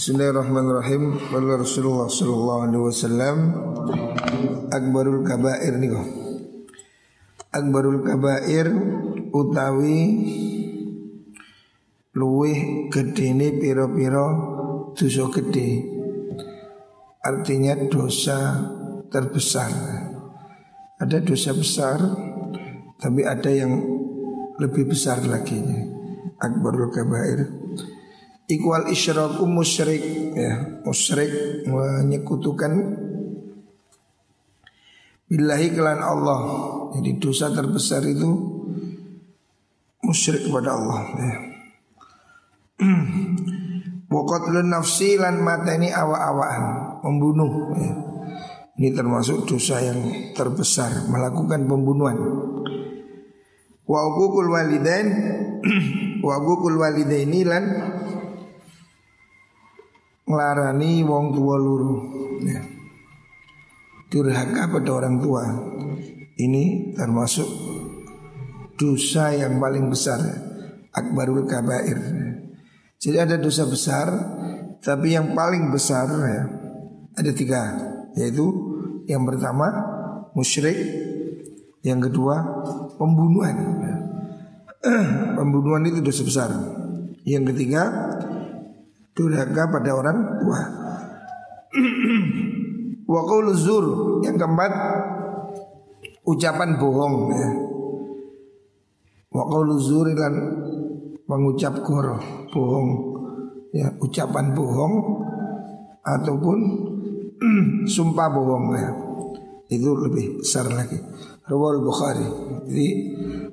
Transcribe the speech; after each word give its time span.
Bismillahirrahmanirrahim. 0.00 1.28
Qala 1.28 1.60
Rasulullah 1.60 2.08
sallallahu 2.08 2.60
alaihi 2.64 2.84
wasallam 2.88 3.36
akbarul 4.72 5.20
kabair 5.28 5.76
niku. 5.76 6.00
Akbarul 7.52 8.00
kabair 8.00 8.72
utawi 9.28 10.00
luwih 12.16 12.88
gedene 12.88 13.60
pira-pira 13.60 14.24
dosa 14.96 15.28
gede. 15.36 15.84
Artinya 17.20 17.76
dosa 17.84 18.56
terbesar. 19.12 19.68
Ada 20.96 21.20
dosa 21.20 21.52
besar 21.52 22.00
tapi 22.96 23.20
ada 23.28 23.52
yang 23.52 23.76
lebih 24.56 24.96
besar 24.96 25.20
lagi. 25.28 25.60
Akbarul 26.40 26.88
kabair 26.88 27.59
Ikwal 28.50 28.90
isyraku 28.90 29.46
musyrik 29.46 30.02
ya 30.34 30.82
musyrik 30.82 31.30
menyekutukan 31.70 32.72
billahi 35.30 35.70
kelan 35.70 36.02
Allah 36.02 36.40
jadi 36.98 37.10
dosa 37.22 37.54
terbesar 37.54 38.02
itu 38.10 38.26
musyrik 40.02 40.50
kepada 40.50 40.74
Allah 40.74 41.00
ya. 41.14 41.34
Waqatlun 44.10 44.66
nafsi 44.66 45.14
lan 45.14 45.46
mateni 45.46 45.94
awa-awaan 45.94 46.62
membunuh 47.06 47.52
ya. 47.78 47.92
Ini 48.80 48.96
termasuk 48.96 49.46
dosa 49.46 49.78
yang 49.78 50.32
terbesar 50.34 51.06
melakukan 51.06 51.70
pembunuhan. 51.70 52.18
Wa 53.86 54.10
walidain 54.10 55.06
wa 56.26 56.34
uququl 56.42 56.80
walidaini 56.80 57.46
lan 57.46 57.64
ngelarani 60.30 61.02
wong 61.02 61.34
tua 61.34 61.56
luru. 61.58 61.94
Ya. 62.46 62.62
Durhaka 64.06 64.70
pada 64.70 64.90
orang 64.94 65.16
tua. 65.18 65.44
Ini 66.40 66.96
termasuk 66.96 67.46
dosa 68.80 69.36
yang 69.36 69.60
paling 69.60 69.92
besar 69.92 70.18
Akbarul 70.90 71.44
kabair. 71.44 72.00
Jadi 72.96 73.16
ada 73.20 73.36
dosa 73.36 73.68
besar 73.68 74.08
Tapi 74.80 75.12
yang 75.12 75.36
paling 75.36 75.68
besar 75.68 76.08
ya, 76.08 76.42
Ada 77.12 77.30
tiga 77.36 77.62
Yaitu 78.16 78.48
yang 79.04 79.28
pertama 79.28 79.68
Musyrik 80.32 80.80
Yang 81.84 82.08
kedua 82.08 82.40
Pembunuhan. 82.96 83.54
Pembunuhan 85.38 85.84
itu 85.84 86.00
dosa 86.00 86.24
besar. 86.24 86.50
Yang 87.28 87.52
ketiga 87.52 87.84
durhaka 89.14 89.62
pada 89.70 89.90
orang 89.94 90.18
tua. 90.40 90.60
Wa 93.10 93.20
zur 93.58 93.86
yang 94.22 94.38
keempat 94.38 94.72
ucapan 96.26 96.78
bohong 96.78 97.16
ya. 97.34 97.50
Wa 99.34 99.42
zur 99.82 100.06
dan 100.14 100.34
mengucap 101.26 101.82
goro 101.82 102.18
bohong 102.50 102.90
ya 103.70 103.90
ucapan 104.02 104.54
bohong 104.54 104.94
ataupun 106.02 106.58
sumpah 107.94 108.28
bohong 108.30 108.66
ya. 108.78 108.90
Itu 109.70 109.94
lebih 109.94 110.42
besar 110.42 110.66
lagi. 110.66 110.98
Rawal 111.46 111.82
Bukhari. 111.82 112.26
Jadi 112.66 112.88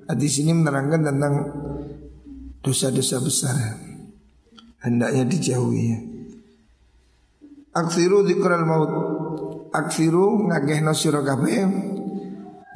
hadis 0.09 0.33
ini 0.41 0.53
menerangkan 0.53 1.01
tentang 1.05 1.33
dosa-dosa 2.61 3.21
besar. 3.21 3.53
Ya 3.53 3.86
hendaknya 4.81 5.23
dijauhi. 5.25 5.83
Ya. 5.89 5.99
Aksiru 7.77 8.25
dikral 8.25 8.65
maut. 8.65 8.91
Aksiru 9.73 10.49
ngagehno 10.49 10.93
sira 10.97 11.21
kabeh. 11.21 11.65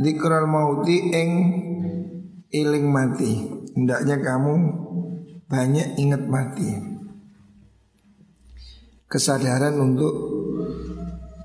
Dikral 0.01 0.45
mauti 0.49 0.97
ing 1.13 1.31
iling 2.49 2.87
mati. 2.89 3.31
Hendaknya 3.73 4.21
kamu 4.21 4.53
banyak 5.49 5.97
ingat 5.97 6.23
mati. 6.25 6.69
Kesadaran 9.11 9.75
untuk 9.75 10.13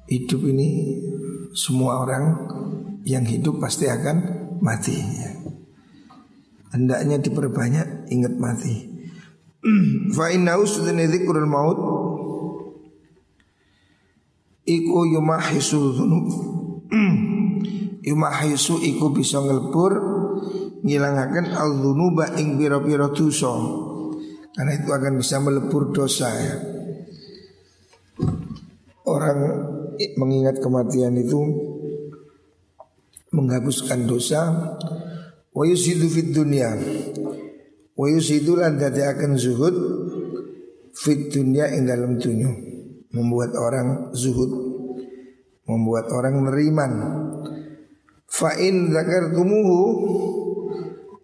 hidup 0.07 0.41
ini 0.47 0.69
Semua 1.57 2.05
orang 2.05 2.25
yang 3.09 3.25
hidup 3.25 3.57
pasti 3.57 3.89
akan 3.89 4.17
mati 4.61 4.93
ya. 4.93 5.33
Hendaknya 6.69 7.17
diperbanyak 7.17 8.13
ingat 8.13 8.37
mati 8.37 8.96
Fa 10.15 10.31
innahu 10.31 10.63
sudene 10.63 11.11
dzikrul 11.11 11.49
maut 11.49 11.79
iku 14.67 14.99
yumahisu 15.07 15.79
dzunub. 15.95 16.27
yumahisu 18.07 18.79
iku 18.87 19.11
bisa 19.11 19.43
ngelebur 19.43 19.93
ngilangaken 20.87 21.51
al-dzunuba 21.51 22.39
ing 22.39 22.55
pira-pira 22.55 23.11
dosa. 23.11 23.51
Karena 24.55 24.73
itu 24.79 24.89
akan 24.89 25.13
bisa 25.19 25.37
melebur 25.43 25.91
dosa 25.91 26.31
ya. 26.31 26.57
Orang 29.07 29.39
mengingat 30.17 30.63
kematian 30.63 31.19
itu 31.19 31.39
menghapuskan 33.35 34.07
dosa 34.09 34.41
wa 35.53 35.65
yusidu 35.67 36.09
fid 36.09 36.33
dunya 36.33 36.73
Wa 37.97 38.07
yusidu 38.13 38.61
lan 38.61 38.77
akan 38.77 39.41
zuhud 39.41 39.77
fit 40.93 41.33
dunia 41.33 41.73
ing 41.73 41.89
dalam 41.89 42.21
dunia 42.21 42.53
membuat 43.17 43.57
orang 43.57 44.13
zuhud 44.13 44.53
membuat 45.65 46.13
orang 46.13 46.45
neriman. 46.45 46.93
Fa 48.29 48.53
in 48.61 48.93
zakartumuhu 48.93 49.81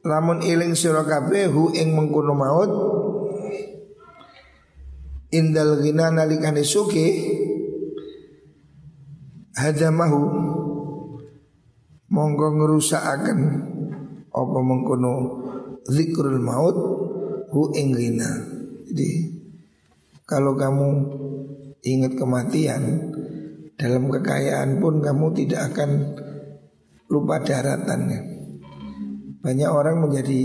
lamun 0.03 0.41
iling 0.43 0.72
sira 0.72 1.05
kabeh 1.05 1.53
hu 1.53 1.71
ing 1.77 1.93
mengkono 1.93 2.34
maut 2.34 2.72
indal 5.31 5.78
ghina 5.78 6.10
nalikane 6.10 6.66
suki 6.66 7.06
hadamahu 9.56 10.21
monggo 12.12 12.49
ngerusakaken 12.59 13.41
apa 14.33 14.59
mengkono 14.59 15.41
zikrul 15.87 16.38
maut 16.38 16.76
hu 17.50 17.70
ingrina. 17.75 18.31
Jadi 18.88 19.10
kalau 20.25 20.56
kamu 20.56 20.88
ingat 21.82 22.12
kematian 22.15 23.12
dalam 23.75 24.06
kekayaan 24.09 24.78
pun 24.78 25.03
kamu 25.03 25.26
tidak 25.34 25.75
akan 25.75 25.91
lupa 27.10 27.42
daratannya. 27.42 28.21
Banyak 29.42 29.71
orang 29.71 30.06
menjadi 30.06 30.42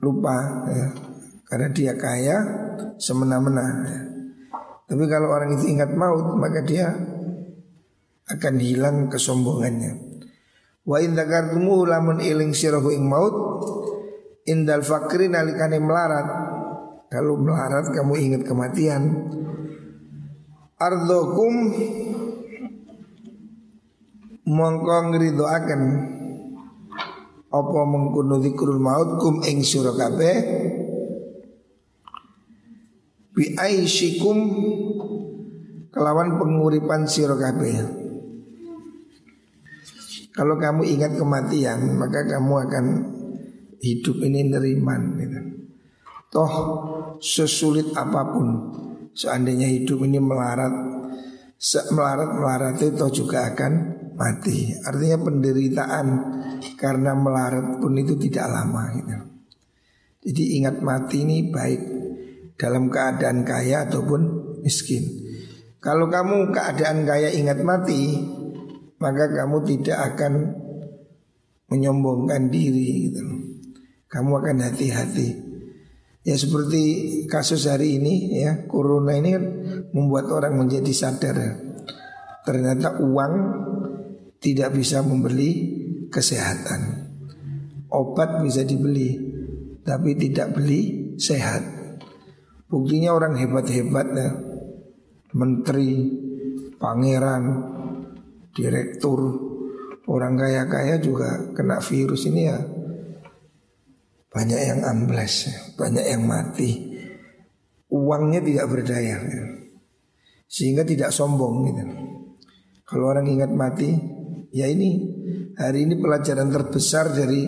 lupa 0.00 0.64
ya, 0.72 0.86
karena 1.44 1.68
dia 1.70 1.92
kaya 1.94 2.36
semena-mena. 2.96 3.66
Ya. 3.84 4.00
Tapi 4.90 5.04
kalau 5.06 5.28
orang 5.30 5.54
itu 5.60 5.70
ingat 5.70 5.92
maut 5.94 6.34
maka 6.40 6.64
dia 6.66 6.90
akan 8.26 8.54
hilang 8.58 9.06
kesombongannya. 9.06 10.09
Wa 10.86 10.96
in 11.04 11.12
dzakartumu 11.12 11.84
lamun 11.84 12.24
iling 12.24 12.56
sirahu 12.56 12.88
ing 12.94 13.04
maut 13.04 13.34
indal 14.48 14.80
fakri 14.80 15.28
nalikane 15.28 15.78
melarat. 15.78 16.28
Kalau 17.10 17.36
melarat 17.36 17.90
kamu 17.90 18.14
ingat 18.16 18.42
kematian. 18.46 19.02
Ardokum 20.80 21.54
mongko 24.48 24.96
ngridoaken 25.12 25.82
apa 27.50 27.80
mengkono 27.82 28.38
zikrul 28.38 28.78
maut 28.78 29.18
kum 29.18 29.42
ing 29.42 29.66
sira 29.66 29.90
kabeh 29.90 30.36
bi 33.34 33.44
aisyikum 33.58 34.38
kelawan 35.90 36.38
penguripan 36.38 37.10
sira 37.10 37.34
kabeh 37.34 37.99
kalau 40.40 40.56
kamu 40.56 40.88
ingat 40.88 41.20
kematian 41.20 42.00
maka 42.00 42.24
kamu 42.24 42.52
akan 42.64 42.84
hidup 43.76 44.24
ini 44.24 44.48
neriman 44.48 45.20
gitu. 45.20 45.40
Toh 46.32 46.52
sesulit 47.20 47.92
apa 47.92 48.24
pun 48.32 48.48
seandainya 49.12 49.68
hidup 49.68 50.00
ini 50.00 50.16
melarat 50.16 50.72
melarat 51.92 52.30
melarat 52.40 52.76
itu 52.80 53.20
juga 53.20 53.52
akan 53.52 53.72
mati. 54.16 54.72
Artinya 54.80 55.20
penderitaan 55.20 56.06
karena 56.80 57.12
melarat 57.12 57.76
pun 57.76 57.92
itu 58.00 58.16
tidak 58.16 58.48
lama 58.48 58.96
gitu. 58.96 59.16
Jadi 60.24 60.42
ingat 60.56 60.80
mati 60.80 61.20
ini 61.20 61.52
baik 61.52 61.80
dalam 62.56 62.88
keadaan 62.88 63.44
kaya 63.44 63.84
ataupun 63.84 64.20
miskin. 64.64 65.04
Kalau 65.84 66.08
kamu 66.08 66.48
keadaan 66.48 67.04
kaya 67.04 67.28
ingat 67.28 67.60
mati, 67.60 68.20
maka 69.00 69.32
kamu 69.32 69.64
tidak 69.64 69.98
akan 70.14 70.32
menyombongkan 71.72 72.52
diri 72.52 73.08
gitu. 73.08 73.24
Kamu 74.10 74.30
akan 74.44 74.56
hati-hati. 74.68 75.28
Ya 76.20 76.36
seperti 76.36 76.82
kasus 77.32 77.64
hari 77.64 77.96
ini 77.96 78.44
ya 78.44 78.68
Corona 78.68 79.16
ini 79.16 79.28
kan 79.32 79.44
membuat 79.96 80.28
orang 80.28 80.60
menjadi 80.60 80.92
sadar 80.92 81.32
ya. 81.32 81.52
Ternyata 82.44 83.00
uang 83.00 83.34
tidak 84.40 84.76
bisa 84.76 85.00
membeli 85.00 85.80
kesehatan 86.08 87.08
Obat 87.92 88.40
bisa 88.40 88.64
dibeli 88.64 89.16
Tapi 89.84 90.16
tidak 90.16 90.56
beli 90.56 91.12
sehat 91.20 91.60
Buktinya 92.68 93.12
orang 93.12 93.36
hebat-hebat 93.36 94.06
ya 94.16 94.30
Menteri, 95.30 96.10
pangeran, 96.80 97.44
direktur 98.54 99.50
Orang 100.10 100.34
kaya-kaya 100.34 100.98
juga 100.98 101.54
kena 101.54 101.78
virus 101.78 102.26
ini 102.26 102.50
ya 102.50 102.58
banyak 104.30 104.60
yang 104.62 104.80
ambles, 104.82 105.46
banyak 105.78 106.02
yang 106.02 106.26
mati. 106.26 106.98
Uangnya 107.90 108.42
tidak 108.42 108.66
berdaya, 108.70 109.18
sehingga 110.46 110.86
tidak 110.86 111.10
sombong 111.10 111.66
gitu. 111.66 111.82
Kalau 112.86 113.10
orang 113.10 113.26
ingat 113.26 113.50
mati, 113.50 113.90
ya 114.54 114.66
ini 114.70 115.02
hari 115.58 115.86
ini 115.86 115.98
pelajaran 115.98 116.50
terbesar 116.54 117.10
dari 117.10 117.46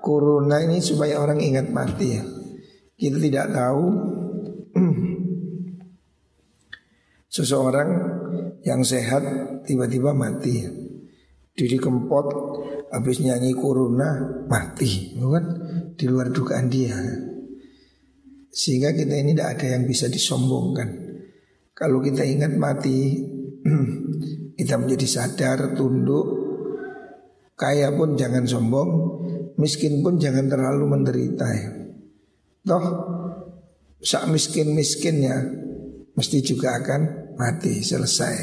corona 0.00 0.60
ini 0.64 0.80
supaya 0.84 1.20
orang 1.20 1.40
ingat 1.40 1.72
mati 1.72 2.06
ya. 2.12 2.24
Kita 2.92 3.16
tidak 3.16 3.46
tahu 3.52 3.84
seseorang 7.36 7.88
yang 8.62 8.82
sehat 8.86 9.22
tiba-tiba 9.66 10.14
mati. 10.14 10.62
Didi 11.52 11.76
Kempot 11.76 12.26
habis 12.88 13.20
nyanyi 13.20 13.52
corona 13.52 14.40
mati, 14.48 15.12
kan? 15.20 15.44
Di 15.92 16.08
luar 16.08 16.32
dugaan 16.32 16.72
dia. 16.72 16.96
Sehingga 18.48 18.96
kita 18.96 19.16
ini 19.20 19.36
tidak 19.36 19.60
ada 19.60 19.66
yang 19.76 19.84
bisa 19.84 20.08
disombongkan. 20.08 20.88
Kalau 21.76 22.00
kita 22.00 22.24
ingat 22.24 22.56
mati, 22.56 23.20
kita 24.58 24.74
menjadi 24.80 25.06
sadar, 25.08 25.76
tunduk. 25.76 26.40
Kaya 27.56 27.92
pun 27.92 28.16
jangan 28.16 28.48
sombong, 28.48 28.90
miskin 29.60 30.00
pun 30.00 30.16
jangan 30.16 30.48
terlalu 30.48 30.84
menderita 30.88 31.46
ya. 31.52 31.68
Toh, 32.64 32.84
sak 34.00 34.30
miskin-miskinnya 34.30 35.36
mesti 36.16 36.38
juga 36.42 36.78
akan 36.80 37.21
mati 37.36 37.80
selesai. 37.80 38.36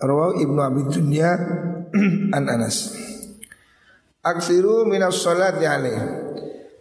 Rawahu 0.00 0.42
Ibnu 0.42 0.60
Abi 0.60 0.82
Dunya 0.90 1.32
an 2.36 2.44
Anas. 2.50 2.92
Aksiru 4.24 4.88
minas 4.88 5.20
sholati 5.20 5.64
alaih. 5.68 6.00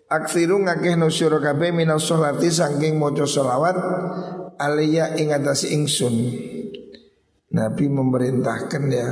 Aksiru 0.08 0.64
ngakeh 0.64 0.96
nusyur 0.96 1.40
kabeh 1.40 1.76
minas 1.76 2.08
sholati 2.08 2.48
saking 2.48 2.96
mojo 2.96 3.28
sholawat 3.28 3.76
alaiya 4.60 5.20
ing 5.20 5.36
atas 5.36 5.68
ingsun. 5.68 6.14
Nabi 7.54 7.86
memerintahkan 7.86 8.84
ya 8.90 9.08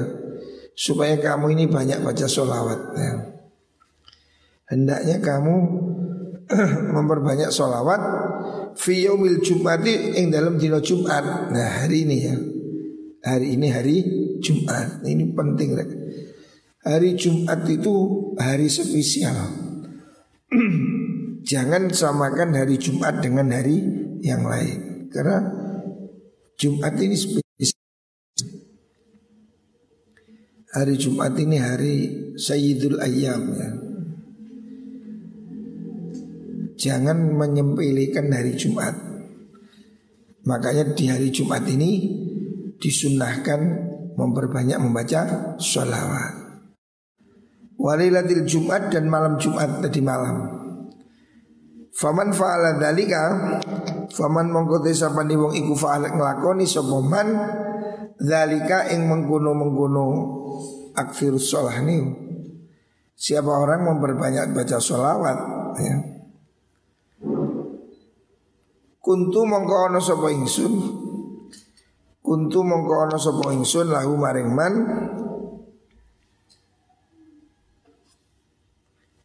supaya 0.74 1.14
kamu 1.22 1.54
ini 1.54 1.66
banyak 1.70 2.02
baca 2.02 2.26
sholawat 2.26 2.82
ya. 2.98 3.14
Hendaknya 4.72 5.20
kamu 5.20 5.56
memperbanyak 6.96 7.50
sholawat 7.50 8.02
fi 8.76 9.08
yaumil 9.08 9.40
jum'ati 9.40 10.20
ing 10.20 10.32
dalam 10.32 10.60
dino 10.60 10.80
Jumat. 10.84 11.52
Nah, 11.52 11.70
hari 11.84 12.04
ini 12.08 12.18
ya. 12.20 12.36
Hari 13.22 13.48
ini 13.56 13.68
hari 13.70 13.96
Jumat. 14.42 15.06
Ini 15.06 15.32
penting 15.38 15.70
rek. 15.78 15.92
Hari 16.82 17.14
Jumat 17.14 17.62
itu 17.70 17.94
hari 18.42 18.68
spesial. 18.68 19.38
Jangan 21.52 21.90
samakan 21.94 22.58
hari 22.58 22.82
Jumat 22.82 23.22
dengan 23.22 23.54
hari 23.54 23.78
yang 24.26 24.46
lain. 24.46 25.08
Karena 25.14 25.46
Jumat 26.58 26.98
ini 26.98 27.16
spesial. 27.18 27.80
Hari 30.72 30.96
Jumat 30.96 31.36
ini 31.36 31.58
hari 31.60 31.96
Sayyidul 32.40 33.04
Ayyam 33.04 33.44
ya. 33.60 33.91
Jangan 36.82 37.38
menyempilikan 37.38 38.34
hari 38.34 38.58
Jumat. 38.58 38.98
Makanya 40.50 40.98
di 40.98 41.06
hari 41.06 41.30
Jumat 41.30 41.62
ini 41.70 42.10
disunahkan 42.82 43.62
memperbanyak 44.18 44.82
membaca 44.82 45.54
sholawat. 45.62 46.42
Walilatil 47.78 48.50
Jumat 48.50 48.90
dan 48.90 49.06
malam 49.14 49.38
Jumat 49.38 49.86
tadi 49.86 50.02
malam. 50.02 50.58
Faman 51.92 52.32
fa'ala 52.32 52.80
dalika 52.80 53.24
Faman 54.16 54.48
mongkote 54.48 54.96
sapani 54.96 55.36
wong 55.36 55.52
iku 55.60 55.76
fa'ala 55.76 56.16
ngelakoni 56.16 56.64
sopoman 56.64 57.36
Dalika 58.16 58.88
ing 58.96 59.12
mengkuno-mengkuno 59.12 60.08
akfir 60.96 61.36
sholah 61.36 61.84
nih 61.84 62.00
Siapa 63.12 63.52
orang 63.52 63.86
memperbanyak 63.86 64.56
baca 64.56 64.80
sholawat 64.80 65.38
ya. 65.84 66.11
Kuntu 69.02 69.40
mongko 69.50 69.76
ono 69.90 69.98
sapa 69.98 70.30
ingsun? 70.30 70.74
Kuntu 72.22 72.60
mongko 72.62 72.94
ana 73.10 73.18
sapa 73.18 73.50
ingsun 73.50 73.90
lahu 73.90 74.14
maring 74.14 74.54
man? 74.54 74.74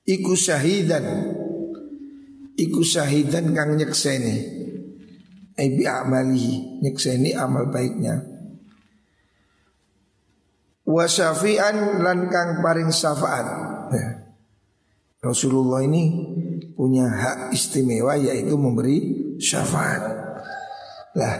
Iku 0.08 0.32
syahidan. 0.32 1.04
Iku 2.56 2.80
syahidan 2.80 3.52
kang 3.52 3.76
nyekseni. 3.76 4.56
Ebi 5.56 5.84
amali 5.84 6.80
Nyekseni 6.80 7.36
amal 7.36 7.68
baiknya. 7.68 8.24
Wa 10.88 11.04
syafi'an 11.04 12.00
lan 12.00 12.32
kang 12.32 12.64
paring 12.64 12.88
syafaat. 12.88 13.46
Ya. 13.92 14.08
Rasulullah 15.20 15.84
ini 15.84 16.32
punya 16.72 17.12
hak 17.12 17.38
istimewa 17.52 18.16
yaitu 18.16 18.54
memberi 18.56 19.25
syafaat. 19.40 20.02
Lah 21.16 21.34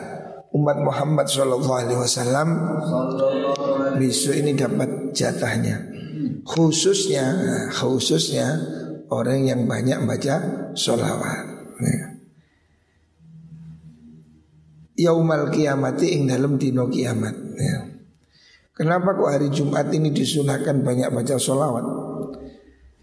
umat 0.57 0.79
Muhammad 0.81 1.29
Shallallahu 1.29 1.77
Alaihi 1.77 2.01
Wasallam 2.01 2.49
besok 4.01 4.35
ini 4.41 4.57
dapat 4.57 5.13
jatahnya 5.13 5.77
khususnya 6.47 7.25
khususnya 7.75 8.57
orang 9.13 9.47
yang 9.47 9.61
banyak 9.69 9.99
baca 10.07 10.37
sholawat 10.73 11.45
ya. 11.83 12.05
Yaumal 14.97 15.53
kiamati 15.53 16.17
ing 16.17 16.25
dalam 16.25 16.57
dino 16.57 16.89
kiamat 16.89 17.37
ya. 17.61 17.77
Kenapa 18.73 19.13
kok 19.13 19.29
hari 19.29 19.49
Jumat 19.53 19.89
ini 19.93 20.13
disunahkan 20.13 20.85
banyak 20.85 21.09
baca 21.09 21.41
sholawat 21.41 21.85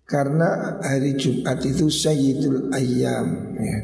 Karena 0.06 0.78
hari 0.82 1.18
Jumat 1.18 1.62
itu 1.66 1.90
Sayyidul 1.90 2.74
Ayyam 2.74 3.58
ya. 3.62 3.78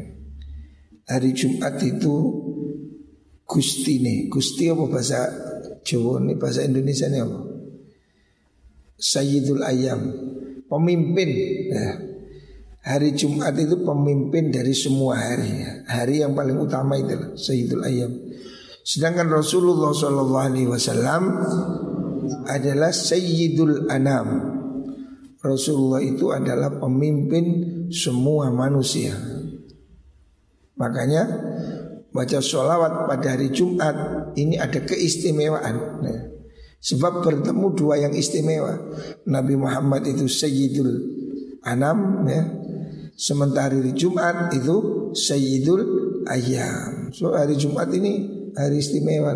Hari 1.09 1.33
Jumat 1.33 1.81
itu 1.81 2.15
Gusti 3.49 3.97
nih 3.97 4.29
Gusti 4.29 4.69
apa 4.69 4.85
bahasa 4.85 5.25
Jawa 5.81 6.21
nih 6.21 6.37
bahasa 6.37 6.61
Indonesia 6.61 7.09
nih 7.09 7.25
apa? 7.25 7.39
Sayyidul 8.99 9.65
Ayam 9.65 10.01
Pemimpin. 10.69 11.29
Ya. 11.73 11.97
Hari 12.79 13.17
Jumat 13.17 13.57
itu 13.57 13.81
pemimpin 13.81 14.53
dari 14.53 14.71
semua 14.71 15.17
hari. 15.17 15.65
Hari 15.89 16.21
yang 16.21 16.37
paling 16.37 16.61
utama 16.61 16.93
itu 16.95 17.35
Sayyidul 17.35 17.83
Ayam 17.83 18.13
Sedangkan 18.85 19.29
Rasulullah 19.33 19.93
Shallallahu 19.93 20.45
Alaihi 20.45 20.69
Wasallam 20.69 21.23
adalah 22.49 22.93
Sayyidul 22.93 23.89
Anam. 23.89 24.57
Rasulullah 25.41 26.01
itu 26.05 26.29
adalah 26.33 26.73
pemimpin 26.77 27.45
semua 27.89 28.53
manusia 28.53 29.38
Makanya 30.79 31.27
baca 32.09 32.39
sholawat 32.39 33.05
pada 33.05 33.35
hari 33.35 33.51
Jumat 33.51 33.95
ini 34.39 34.55
ada 34.55 34.79
keistimewaan. 34.81 35.75
Nah, 36.01 36.19
sebab 36.79 37.21
bertemu 37.21 37.67
dua 37.75 37.99
yang 37.99 38.15
istimewa. 38.15 38.79
Nabi 39.27 39.59
Muhammad 39.59 40.07
itu 40.07 40.25
Sayyidul 40.25 40.91
Anam 41.67 42.23
ya. 42.25 42.43
Sementara 43.19 43.75
hari 43.75 43.91
Jumat 43.91 44.55
itu 44.55 45.11
Sayyidul 45.11 45.83
Ayam. 46.31 47.11
So 47.11 47.35
hari 47.35 47.59
Jumat 47.59 47.91
ini 47.91 48.39
hari 48.55 48.79
istimewa 48.79 49.35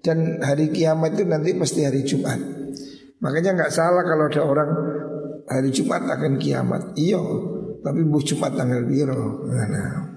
dan 0.00 0.40
hari 0.40 0.72
kiamat 0.72 1.20
itu 1.20 1.28
nanti 1.28 1.52
pasti 1.52 1.84
hari 1.84 2.00
Jumat. 2.08 2.40
Makanya 3.20 3.52
nggak 3.52 3.72
salah 3.72 4.00
kalau 4.00 4.32
ada 4.32 4.40
orang 4.40 4.70
hari 5.44 5.68
Jumat 5.68 6.08
akan 6.08 6.40
kiamat. 6.40 6.96
Iya, 6.96 7.20
tapi 7.84 8.00
buh 8.08 8.24
Jumat 8.24 8.56
tanggal 8.56 8.80
biru. 8.88 9.44
Nah, 9.52 10.09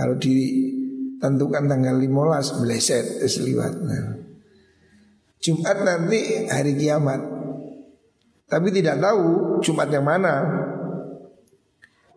kalau 0.00 0.16
ditentukan 0.16 1.68
tanggal 1.68 2.00
15 2.00 2.64
meleset 2.64 3.20
seliwat. 3.28 3.76
Nah. 3.84 4.16
Jumat 5.44 5.76
nanti 5.84 6.48
hari 6.48 6.72
kiamat. 6.72 7.20
Tapi 8.48 8.72
tidak 8.72 8.96
tahu 9.04 9.60
Jumat 9.60 9.92
yang 9.92 10.08
mana. 10.08 10.64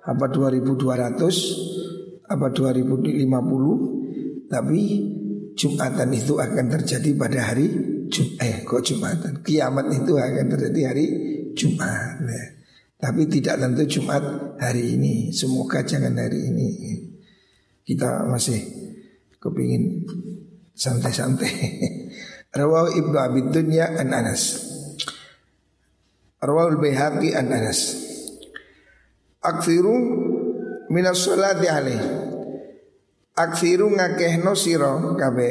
apa 0.03 0.27
2200 0.27 2.27
apa 2.27 2.51
2050 2.51 4.51
tapi 4.51 4.81
Jumatan 5.55 6.11
itu 6.11 6.35
akan 6.35 6.75
terjadi 6.75 7.15
pada 7.15 7.39
hari 7.47 7.71
Jumat 8.11 8.43
eh 8.43 8.67
kok 8.67 8.83
Jumatan 8.83 9.39
kiamat 9.47 9.87
itu 9.95 10.19
akan 10.19 10.45
terjadi 10.51 10.91
hari 10.91 11.07
Jumat 11.55 12.19
ya. 12.19 12.43
tapi 12.99 13.31
tidak 13.31 13.63
tentu 13.63 13.87
Jumat 13.87 14.19
hari 14.59 14.99
ini 14.99 15.31
semoga 15.31 15.87
jangan 15.87 16.19
hari 16.19 16.51
ini 16.51 16.67
kita 17.83 18.27
masih 18.27 18.63
kepingin 19.43 20.07
santai-santai. 20.71 21.51
Rawahu 22.57 22.95
Ibnu 22.95 23.17
Abi 23.17 23.41
Dunya 23.51 23.91
an 23.97 24.13
Anas. 24.13 24.61
Rawahul 26.39 26.79
Baihaqi 26.79 27.33
an 27.35 27.49
Anas. 27.51 27.97
Akfiru 29.43 29.95
minas 30.91 31.19
sholati 31.23 31.67
alaih. 31.67 32.03
Aksiru 33.33 33.89
ngakehno 33.89 34.53
siro 34.53 35.17
kabe 35.17 35.49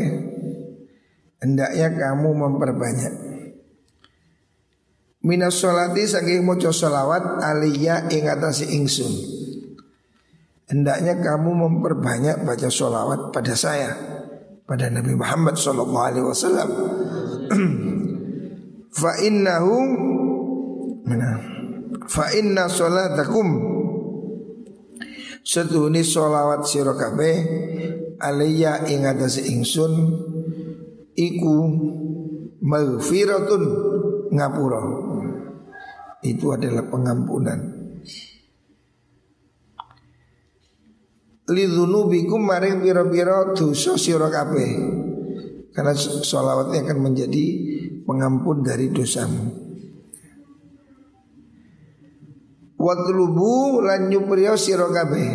Hendaknya 1.43 1.91
kamu 1.99 2.31
memperbanyak. 2.39 3.15
Minas 5.27 5.59
sholati 5.59 6.07
saking 6.07 6.47
moco 6.47 6.71
sholawat 6.71 7.43
aliyah 7.43 8.07
ing 8.15 8.31
atasi 8.31 8.79
ingsun 8.79 9.42
Hendaknya 10.73 11.21
kamu 11.21 11.53
memperbanyak 11.53 12.49
baca 12.49 12.73
sholawat 12.73 13.29
pada 13.29 13.53
saya 13.53 13.93
Pada 14.65 14.89
Nabi 14.89 15.13
Muhammad 15.13 15.61
sallallahu 15.61 16.07
alaihi 16.09 16.25
wasallam. 16.25 16.69
Fa 19.05 19.13
innahu 19.21 19.75
mana? 21.05 21.31
Fa 22.09 22.33
inna 22.33 22.73
sholatakum. 22.73 23.49
Setuhuni 25.45 26.01
sholawat 26.01 26.65
siro 26.65 26.97
kabeh 26.97 27.37
Aliyah 28.17 28.89
ing 28.89 29.05
atase 29.05 29.45
ingsun 29.53 29.93
Iku 31.13 31.57
Maghfiratun 32.65 33.63
Ngapura. 34.33 34.81
Itu 36.25 36.57
adalah 36.57 36.89
pengampunan 36.89 37.82
Lidhunubikum 41.51 42.39
maring 42.39 42.83
piro-piro 42.83 43.51
dosa 43.55 43.99
siro 43.99 44.31
kabeh 44.31 44.71
Karena 45.75 45.97
sholawatnya 45.99 46.87
akan 46.87 46.99
menjadi 47.03 47.45
pengampun 48.07 48.63
dari 48.63 48.95
dosamu 48.95 49.63
Watlubu 52.83 53.79
lan 53.79 54.11
nyupriyo 54.11 54.59
sira 54.59 54.91
kabeh. 54.91 55.31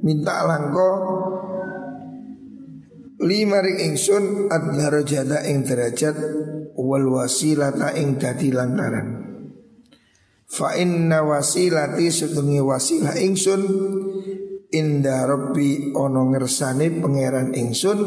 Minta 0.00 0.40
langko 0.48 0.90
lima 3.20 3.60
ring 3.60 3.92
ingsun 3.92 4.48
ad-darajata 4.48 5.44
ing 5.52 5.68
derajat 5.68 6.16
wal 6.80 7.12
wasilata 7.12 7.92
ing 7.92 8.16
dadi 8.16 8.48
lantaran. 8.48 9.08
Fa 10.48 10.80
inna 10.80 11.20
wasilati 11.28 12.08
sedungi 12.08 12.64
wasilah 12.64 13.12
ingsun 13.20 13.60
inda 14.68 15.24
rabbi 15.24 15.96
ono 15.96 16.28
ngersane 16.28 17.00
pangeran 17.00 17.56
ingsun 17.56 18.00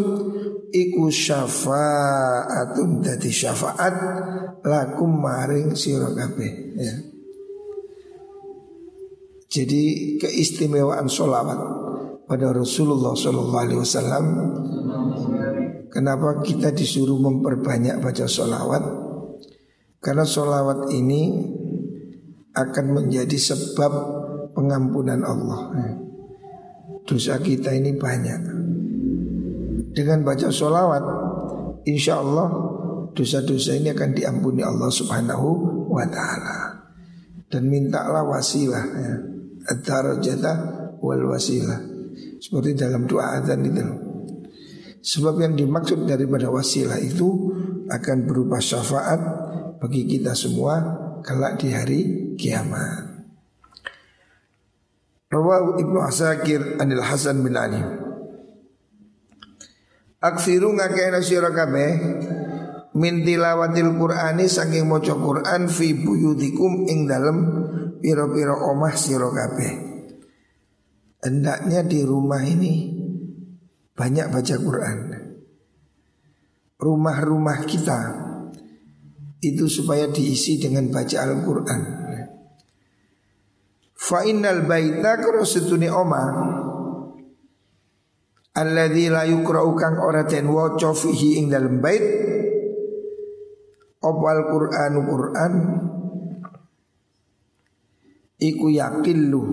iku 0.70 1.10
syafaatun 1.10 3.02
dadi 3.02 3.32
syafaat 3.34 3.96
lakum 4.62 5.22
maring 5.22 5.74
sira 5.74 6.14
kabeh 6.14 6.52
ya. 6.78 6.96
Jadi 9.52 10.16
keistimewaan 10.16 11.12
sholawat 11.12 11.60
pada 12.24 12.56
Rasulullah 12.56 13.12
Shallallahu 13.12 13.60
Alaihi 13.60 13.80
Wasallam. 13.84 14.26
Kenapa 15.92 16.40
kita 16.40 16.72
disuruh 16.72 17.20
memperbanyak 17.20 18.00
baca 18.00 18.24
sholawat? 18.32 18.80
Karena 20.00 20.24
sholawat 20.24 20.96
ini 20.96 21.52
akan 22.56 22.86
menjadi 22.96 23.36
sebab 23.36 23.92
pengampunan 24.56 25.20
Allah. 25.20 25.60
Dosa 27.06 27.42
kita 27.42 27.74
ini 27.74 27.98
banyak. 27.98 28.42
Dengan 29.92 30.24
baca 30.24 30.48
sholawat, 30.48 31.04
insya 31.84 32.24
Allah 32.24 32.48
dosa-dosa 33.12 33.76
ini 33.76 33.92
akan 33.92 34.10
diampuni 34.16 34.64
Allah 34.64 34.88
Subhanahu 34.88 35.48
wa 35.92 36.06
Ta'ala. 36.08 36.58
Dan 37.52 37.68
mintalah 37.68 38.24
wasilah 38.24 38.86
ya 38.96 39.14
ad-darajata 39.68 40.54
wal 41.04 41.36
wasilah. 41.36 41.92
Seperti 42.40 42.80
dalam 42.80 43.06
doa 43.06 43.38
azan 43.38 43.68
itu. 43.68 43.84
Sebab 45.02 45.36
yang 45.42 45.54
dimaksud 45.58 46.06
daripada 46.06 46.48
wasilah 46.48 47.02
itu 47.02 47.52
akan 47.90 48.18
berupa 48.30 48.62
syafaat 48.64 49.20
bagi 49.82 50.08
kita 50.08 50.32
semua 50.38 50.80
kelak 51.26 51.60
di 51.60 51.70
hari 51.74 52.02
kiamat. 52.38 53.11
Rawahu 55.32 55.80
Ibnu 55.80 56.00
Asakir 56.04 56.76
Anil 56.76 57.00
Hasan 57.00 57.40
bin 57.40 57.56
Ali. 57.56 57.80
Aksiru 60.20 60.76
ngakena 60.76 61.24
sira 61.24 61.50
min 62.92 63.24
tilawatil 63.24 63.96
Qur'ani 63.96 64.46
saking 64.52 64.86
maca 64.86 65.16
Qur'an 65.16 65.72
fi 65.72 65.96
buyutikum 65.96 66.86
ing 66.86 67.08
dalem 67.08 67.38
piro-piro 68.04 68.60
omah 68.76 68.92
kabeh. 68.92 69.72
Hendaknya 71.22 71.86
di 71.88 72.04
rumah 72.04 72.44
ini 72.44 72.92
banyak 73.96 74.28
baca 74.34 74.56
Quran. 74.58 74.98
Rumah-rumah 76.82 77.62
kita 77.70 78.00
itu 79.42 79.66
supaya 79.70 80.10
diisi 80.10 80.58
dengan 80.58 80.90
baca 80.90 81.18
Al-Quran. 81.22 81.82
Fa 84.02 84.26
innal 84.26 84.66
baita 84.66 85.22
setuni 85.46 85.86
oma 85.86 86.26
Alladzi 88.52 89.14
la 89.14 89.24
yukra'u 89.30 89.78
kang 89.78 90.02
ora 90.02 90.26
den 90.26 90.50
waca 90.50 90.90
fihi 90.92 91.38
ing 91.38 91.54
dalem 91.54 91.78
bait 91.80 92.04
Opal 94.02 94.50
Qur'an 94.50 94.94
Qur'an? 95.06 95.54
Iku 98.42 98.74
lu 99.14 99.44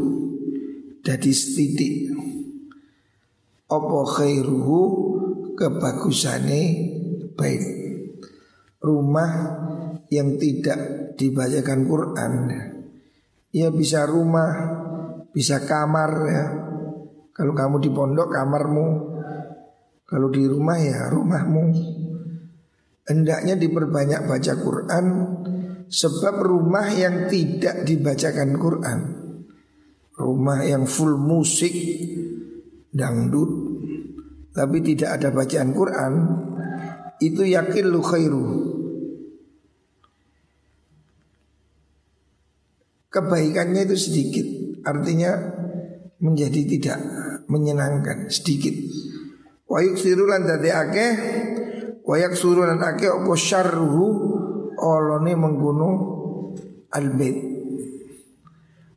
dadi 1.05 1.33
setitik. 1.37 2.09
Apa 3.69 3.99
khairuhu? 4.17 4.81
Kebagusane 5.53 6.63
bait. 7.37 7.61
Rumah 8.81 9.33
yang 10.09 10.41
tidak 10.41 11.13
dibacakan 11.21 11.85
Quran 11.85 12.33
ya 13.53 13.69
bisa 13.73 14.05
rumah 14.05 14.53
bisa 15.33 15.63
kamar 15.63 16.11
ya. 16.27 16.45
Kalau 17.31 17.55
kamu 17.55 17.79
di 17.79 17.91
pondok 17.95 18.35
kamarmu. 18.35 18.87
Kalau 20.03 20.29
di 20.33 20.43
rumah 20.49 20.81
ya 20.81 21.07
rumahmu. 21.13 21.65
Hendaknya 23.09 23.57
diperbanyak 23.57 24.29
baca 24.29 24.53
Quran 24.61 25.07
Sebab 25.89 26.45
rumah 26.45 26.93
yang 26.93 27.25
tidak 27.33 27.89
dibacakan 27.89 28.61
Quran 28.61 28.99
Rumah 30.13 30.61
yang 30.69 30.85
full 30.85 31.17
musik 31.17 31.73
Dangdut 32.93 33.49
Tapi 34.53 34.77
tidak 34.85 35.17
ada 35.17 35.33
bacaan 35.33 35.73
Quran 35.73 36.13
Itu 37.17 37.49
yakin 37.49 37.87
lu 37.89 38.05
khairu 38.05 38.45
Kebaikannya 43.19 43.83
itu 43.91 43.97
sedikit 43.99 44.47
Artinya 44.87 45.35
menjadi 46.23 46.61
tidak 46.65 46.99
menyenangkan 47.51 48.31
sedikit 48.31 48.75
Wa 49.67 49.83
yuksirulan 49.83 50.47
dadi 50.47 50.71
akeh 50.71 51.13
Wa 52.07 52.17
yaksurulan 52.17 52.79
akeh 52.79 53.11
Opo 53.11 53.35
syarruhu 53.35 54.39
olone 54.79 55.35
menggunung 55.35 55.97
albait 56.95 57.37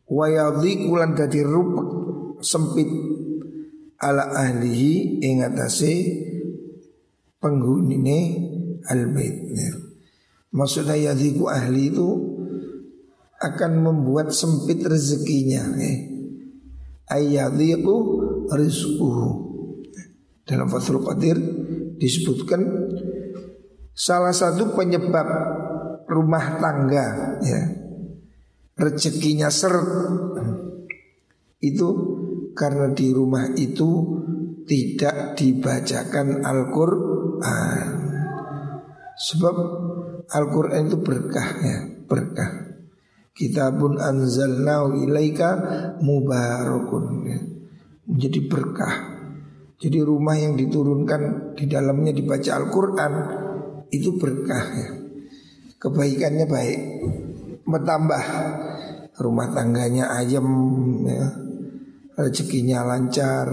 wa 0.08 0.26
yadhiqu 0.30 0.92
lan 0.94 1.18
dadi 1.18 1.42
rupek 1.42 1.90
sempit 2.46 2.88
ala 4.02 4.30
ahlihi 4.30 5.22
ing 5.22 5.42
atase 5.46 5.94
penghunine 7.42 8.20
albait 8.86 9.36
ya. 9.50 9.72
maksudnya 10.54 11.12
yadhiqu 11.12 11.48
ahli 11.50 11.90
itu 11.90 12.08
akan 13.42 13.72
membuat 13.82 14.30
sempit 14.30 14.86
rezekinya. 14.86 15.74
Ya. 15.82 15.94
ayyadhiqu 17.12 17.96
rizquhu. 18.54 19.50
Dalam 20.46 20.70
Fathul 20.70 21.02
Qadir 21.02 21.38
disebutkan 21.98 22.62
salah 23.92 24.34
satu 24.34 24.74
penyebab 24.74 25.28
rumah 26.10 26.60
tangga 26.60 27.40
ya 27.46 27.62
rezekinya 28.76 29.52
seret 29.52 30.34
Itu 31.62 31.88
karena 32.58 32.90
di 32.90 33.14
rumah 33.14 33.54
itu 33.54 33.90
tidak 34.66 35.38
dibacakan 35.38 36.42
Al-Quran. 36.42 37.88
Sebab 39.14 39.56
Al-Quran 40.26 40.90
itu 40.90 40.98
berkah 41.06 41.50
ya 41.62 41.78
Berkah 42.10 42.71
Kitabun 43.32 43.96
anzalnahu 43.96 45.08
ilaika 45.08 45.50
mubarakun. 46.04 47.06
Menjadi 48.12 48.40
berkah. 48.52 48.96
Jadi 49.82 49.98
rumah 50.04 50.38
yang 50.38 50.60
diturunkan 50.60 51.56
di 51.58 51.66
dalamnya 51.66 52.14
dibaca 52.14 52.54
Al-Quran 52.54 53.14
Itu 53.90 54.16
berkah 54.20 54.66
ya. 54.78 54.90
Kebaikannya 55.80 56.46
baik. 56.48 56.80
Bertambah. 57.66 58.24
Rumah 59.16 59.48
tangganya 59.56 60.12
ayam 60.16 60.48
ya. 61.08 61.28
Rezekinya 62.20 62.84
lancar. 62.84 63.48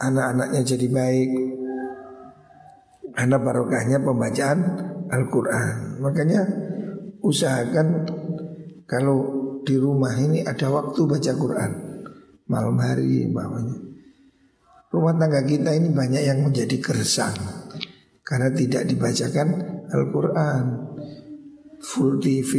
Anak-anaknya 0.00 0.60
jadi 0.62 0.86
baik. 0.88 1.30
Karena 3.14 3.36
barokahnya 3.36 3.98
pembacaan 4.00 4.58
Al-Quran. 5.10 6.00
Makanya 6.00 6.40
usahakan 7.22 8.06
Kalau 8.88 9.18
di 9.62 9.76
rumah 9.78 10.16
ini 10.18 10.42
ada 10.42 10.66
waktu 10.72 11.00
baca 11.06 11.32
Quran. 11.36 11.72
Malam 12.50 12.76
hari 12.82 13.30
bawahnya. 13.30 13.76
Rumah 14.90 15.14
tangga 15.14 15.46
kita 15.46 15.70
ini 15.70 15.94
banyak 15.94 16.22
yang 16.26 16.42
menjadi 16.42 16.82
gersang 16.82 17.38
Karena 18.26 18.50
tidak 18.50 18.90
dibacakan 18.90 19.48
Al-Quran. 19.86 20.64
Full 21.80 22.18
TV 22.18 22.52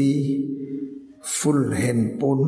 Full 1.22 1.76
handphone 1.76 2.46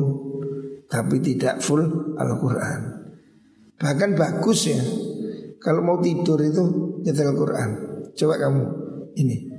Tapi 0.88 1.16
tidak 1.20 1.60
full 1.60 2.16
Al-Quran. 2.16 2.80
Bahkan 3.76 4.10
bagus 4.16 4.72
ya 4.72 4.80
Kalau 5.60 5.84
mau 5.84 6.00
tidur 6.00 6.40
itu 6.40 6.62
nyetel 7.04 7.36
Quran. 7.36 7.70
Coba 8.16 8.40
kamu 8.40 8.64
ini 9.20 9.53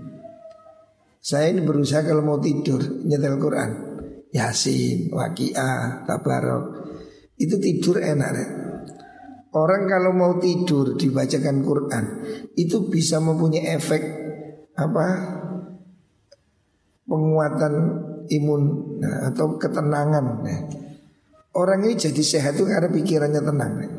Saya 1.25 1.50
ini 1.50 1.65
berusaha 1.65 2.05
kalau 2.05 2.22
mau 2.22 2.38
tidur 2.38 3.01
nyetel 3.01 3.41
Quran 3.41 3.72
Yasin, 4.29 5.10
Waqiah, 5.10 6.05
Tabarok 6.05 6.63
Itu 7.34 7.58
tidur 7.58 7.98
enak 7.98 8.29
ya 8.38 8.46
Orang 9.58 9.89
kalau 9.89 10.13
mau 10.13 10.38
tidur 10.38 10.94
dibacakan 10.94 11.65
Quran 11.65 12.05
Itu 12.53 12.86
bisa 12.94 13.17
mempunyai 13.17 13.74
efek 13.74 14.01
Apa 14.77 15.08
Penguatan 17.10 17.74
imun 18.29 18.62
nah, 19.01 19.34
Atau 19.34 19.58
ketenangan 19.58 20.46
ya. 20.46 20.58
Orang 21.58 21.89
ini 21.89 21.98
jadi 21.98 22.22
sehat 22.22 22.60
itu 22.60 22.67
karena 22.67 22.91
pikirannya 22.91 23.41
tenang 23.41 23.74
ya. 23.79 23.89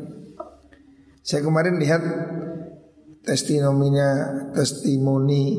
Saya 1.25 1.41
kemarin 1.41 1.81
lihat 1.81 2.05
testimoninya 3.25 4.09
testimoni 4.53 5.57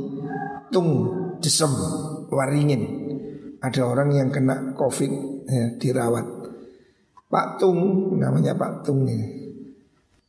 Tung 0.70 1.27
Jesem 1.40 1.70
Waringin. 2.30 2.82
Ada 3.58 3.82
orang 3.82 4.14
yang 4.14 4.30
kena 4.30 4.74
COVID 4.78 5.12
ya, 5.50 5.64
dirawat. 5.82 6.26
Pak 7.28 7.60
Tung 7.60 8.14
namanya 8.16 8.54
Pak 8.54 8.86
Tung 8.86 9.04
ya. 9.04 9.18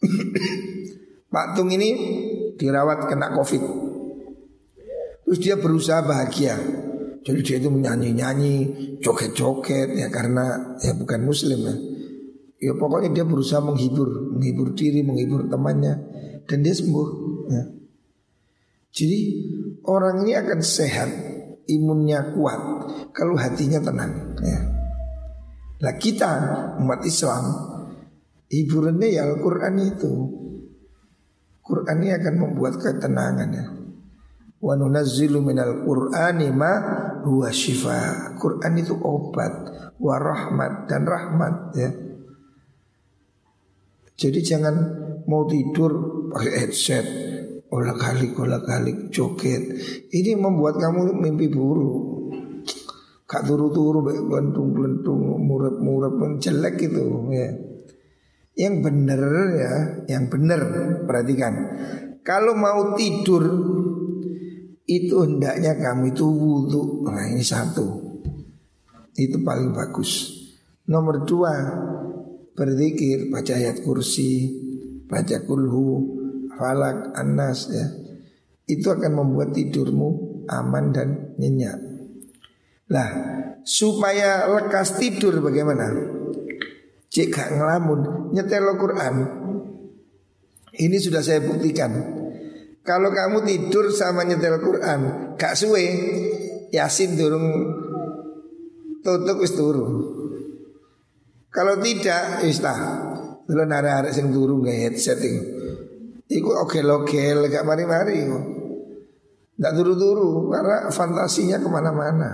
Pak 1.33 1.47
Tung 1.53 1.69
ini 1.69 1.89
dirawat 2.57 3.07
kena 3.07 3.31
COVID. 3.37 3.63
Terus 5.29 5.39
dia 5.39 5.55
berusaha 5.61 6.01
bahagia. 6.01 6.57
Jadi 7.21 7.39
dia 7.45 7.57
itu 7.61 7.69
menyanyi-nyanyi, 7.69 8.55
joget-joget 9.03 9.93
ya 9.93 10.09
karena 10.09 10.75
ya 10.81 10.97
bukan 10.97 11.21
muslim 11.21 11.59
ya. 11.61 11.75
Ya 12.59 12.73
pokoknya 12.75 13.13
dia 13.13 13.25
berusaha 13.29 13.63
menghibur, 13.63 14.35
menghibur 14.35 14.75
diri, 14.75 15.05
menghibur 15.05 15.47
temannya 15.47 15.95
dan 16.49 16.65
dia 16.65 16.73
sembuh. 16.75 17.07
Ya. 17.53 17.63
Jadi 18.89 19.19
orang 19.85 20.25
ini 20.25 20.33
akan 20.33 20.59
sehat, 20.65 21.09
imunnya 21.69 22.33
kuat 22.33 22.61
kalau 23.13 23.37
hatinya 23.37 23.79
tenang. 23.79 24.35
Ya. 24.41 24.59
Nah 25.79 25.93
kita 25.95 26.29
umat 26.81 27.05
Islam 27.05 27.43
hiburannya 28.49 29.07
ya 29.13 29.29
Al-Quran 29.29 29.75
itu. 29.79 30.13
Quran 31.61 32.01
ini 32.01 32.11
akan 32.17 32.35
membuat 32.35 32.81
ketenangan 32.81 33.49
ya. 33.53 33.65
Wa 34.59 34.73
nunazzilu 34.75 35.39
minal 35.39 35.85
Qur'ani 35.85 36.49
ma 36.49 36.73
huwa 37.23 37.53
syifa. 37.53 38.33
Quran 38.41 38.73
itu 38.81 38.97
obat, 38.97 39.53
wa 40.01 40.15
rahmat 40.17 40.89
dan 40.89 41.05
rahmat 41.05 41.55
ya. 41.77 41.89
Jadi 44.19 44.39
jangan 44.43 44.75
mau 45.31 45.47
tidur 45.47 46.25
pakai 46.33 46.53
headset, 46.65 47.05
olah 47.69 47.95
kali 47.95 48.33
olah 48.33 48.61
kali 48.61 49.09
joget. 49.13 49.61
Ini 50.09 50.37
membuat 50.37 50.81
kamu 50.81 51.17
mimpi 51.21 51.49
buruk. 51.49 52.19
Kak 53.29 53.45
turu-turu 53.45 54.01
lentung-lentung 54.09 55.37
murab-murab 55.45 56.41
jelek 56.41 56.81
gitu 56.81 57.29
ya. 57.29 57.53
Yang 58.57 58.75
benar 58.89 59.21
ya, 59.53 59.73
yang 60.09 60.27
benar 60.33 60.61
perhatikan. 61.05 61.53
Kalau 62.25 62.57
mau 62.57 62.97
tidur 62.97 63.45
itu 64.89 65.15
hendaknya 65.21 65.77
kamu 65.77 66.09
itu 66.17 66.25
wudhu. 66.25 67.05
Nah 67.05 67.29
ini 67.29 67.45
satu. 67.45 67.85
Itu 69.13 69.45
paling 69.45 69.77
bagus. 69.77 70.41
Nomor 70.89 71.21
dua, 71.21 71.53
berzikir, 72.57 73.29
baca 73.29 73.53
ayat 73.53 73.85
kursi, 73.85 74.57
baca 75.05 75.45
kulhu, 75.45 76.18
falak, 76.59 77.15
anas 77.15 77.71
ya. 77.71 77.87
Itu 78.67 78.91
akan 78.91 79.15
membuat 79.15 79.55
tidurmu 79.55 80.43
aman 80.51 80.91
dan 80.91 81.33
nyenyak. 81.39 81.79
Lah, 82.91 83.09
supaya 83.63 84.51
lekas 84.51 84.99
tidur 84.99 85.39
bagaimana? 85.39 85.87
Jika 87.09 87.57
ngelamun 87.57 88.29
nyetel 88.37 88.69
Al-Quran 88.69 89.15
Ini 90.77 90.97
sudah 91.01 91.25
saya 91.25 91.41
buktikan 91.41 91.89
Kalau 92.85 93.09
kamu 93.09 93.49
tidur 93.49 93.89
sama 93.89 94.29
nyetel 94.29 94.61
Al-Quran 94.61 95.33
Gak 95.33 95.57
suwe 95.57 95.89
Yasin 96.69 97.17
durung 97.17 97.49
Tutup 99.01 99.41
wis 99.41 99.57
turu 99.57 100.19
kalau 101.49 101.81
tidak, 101.81 102.45
istah. 102.45 102.77
Dulu 103.49 103.65
nara-nara 103.65 104.13
sing 104.13 104.29
turu 104.29 104.61
nggak 104.61 104.77
headset 104.77 105.17
itu. 105.17 105.41
Iku 106.29 106.49
oke-oke, 106.61 107.49
gak 107.49 107.65
mari-mari. 107.65 108.21
Gak 109.59 109.73
turu-turu 109.75 110.53
karena 110.53 110.87
fantasinya 110.93 111.57
ke 111.57 111.67
mana-mana. 111.67 112.31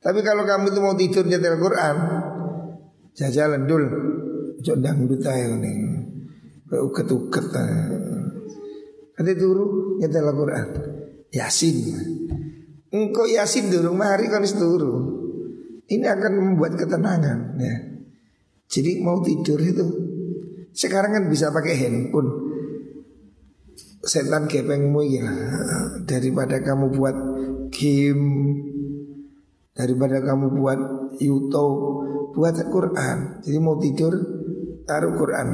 Tapi 0.00 0.20
kalau 0.20 0.44
kamu 0.44 0.72
itu 0.72 0.80
mau 0.80 0.96
tidur 0.96 1.24
nyetel 1.24 1.56
Quran, 1.60 1.96
jajalan 3.16 3.64
dul, 3.64 3.84
jodang 4.60 5.08
duta 5.08 5.32
yang 5.32 5.60
nih, 5.60 5.80
uket-uket. 6.68 7.44
Nanti 9.16 9.32
turu 9.36 9.96
nyetel 10.00 10.28
Quran, 10.32 10.68
Yasin. 11.32 11.76
Engkau 12.92 13.24
Yasin 13.24 13.72
dulu 13.72 13.96
mari 13.96 14.28
kan 14.28 14.44
turu. 14.44 15.24
Ini 15.84 16.04
akan 16.08 16.32
membuat 16.36 16.80
ketenangan 16.80 17.60
ya. 17.60 17.76
Jadi 18.68 19.04
mau 19.04 19.20
tidur 19.20 19.60
itu 19.60 19.86
sekarang 20.72 21.16
kan 21.16 21.24
bisa 21.32 21.52
pakai 21.52 21.76
handphone. 21.80 22.43
Setan 24.04 24.44
kepengmu 24.46 25.00
ya 25.08 25.28
daripada 26.04 26.60
kamu 26.60 26.92
buat 26.92 27.16
game 27.72 28.26
daripada 29.74 30.22
kamu 30.22 30.46
buat 30.54 30.80
YouTube 31.18 31.78
buat 32.36 32.56
Quran. 32.68 33.42
Jadi 33.42 33.58
mau 33.58 33.80
tidur 33.80 34.14
taruh 34.84 35.14
Quran. 35.16 35.48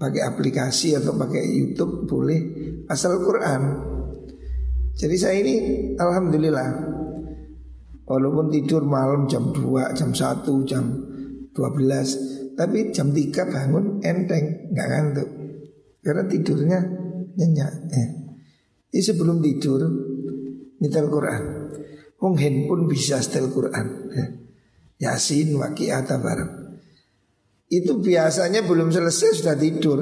Pakai 0.00 0.22
aplikasi 0.24 0.96
atau 0.96 1.12
pakai 1.12 1.44
YouTube 1.44 2.08
boleh 2.08 2.40
asal 2.88 3.20
Quran. 3.20 3.62
Jadi 4.96 5.16
saya 5.16 5.36
ini 5.44 5.54
alhamdulillah 5.96 6.68
walaupun 8.04 8.50
tidur 8.50 8.82
malam 8.84 9.30
jam 9.30 9.54
2, 9.54 9.96
jam 9.96 10.10
1, 10.10 10.44
jam 10.66 10.84
12 11.54 12.58
Tapi 12.58 12.92
jam 12.92 13.08
3 13.14 13.32
bangun 13.48 14.02
enteng 14.04 14.68
nggak 14.74 14.88
ngantuk 14.90 15.28
Karena 16.04 16.22
tidurnya 16.28 16.80
nyenyak 17.36 17.72
ya. 17.90 18.06
Jadi 18.90 19.02
sebelum 19.06 19.38
tidur 19.38 19.86
Nyetel 20.80 21.06
Quran 21.06 21.42
Wong 22.20 22.34
handphone 22.36 22.84
bisa 22.90 23.22
setel 23.22 23.48
Quran 23.54 23.86
ya. 24.12 24.26
Yasin, 25.00 25.56
Waqi'ah, 25.56 26.04
bareng 26.04 26.52
Itu 27.70 28.02
biasanya 28.02 28.66
belum 28.66 28.90
selesai 28.90 29.40
sudah 29.40 29.56
tidur 29.56 30.00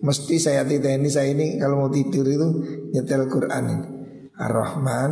Mesti 0.00 0.36
saya 0.38 0.62
ini 0.66 1.08
saya 1.10 1.32
ini 1.32 1.58
kalau 1.58 1.86
mau 1.86 1.90
tidur 1.90 2.26
itu 2.28 2.48
nyetel 2.94 3.26
Quran 3.28 3.64
ini 3.68 3.88
Ar-Rahman, 4.36 5.10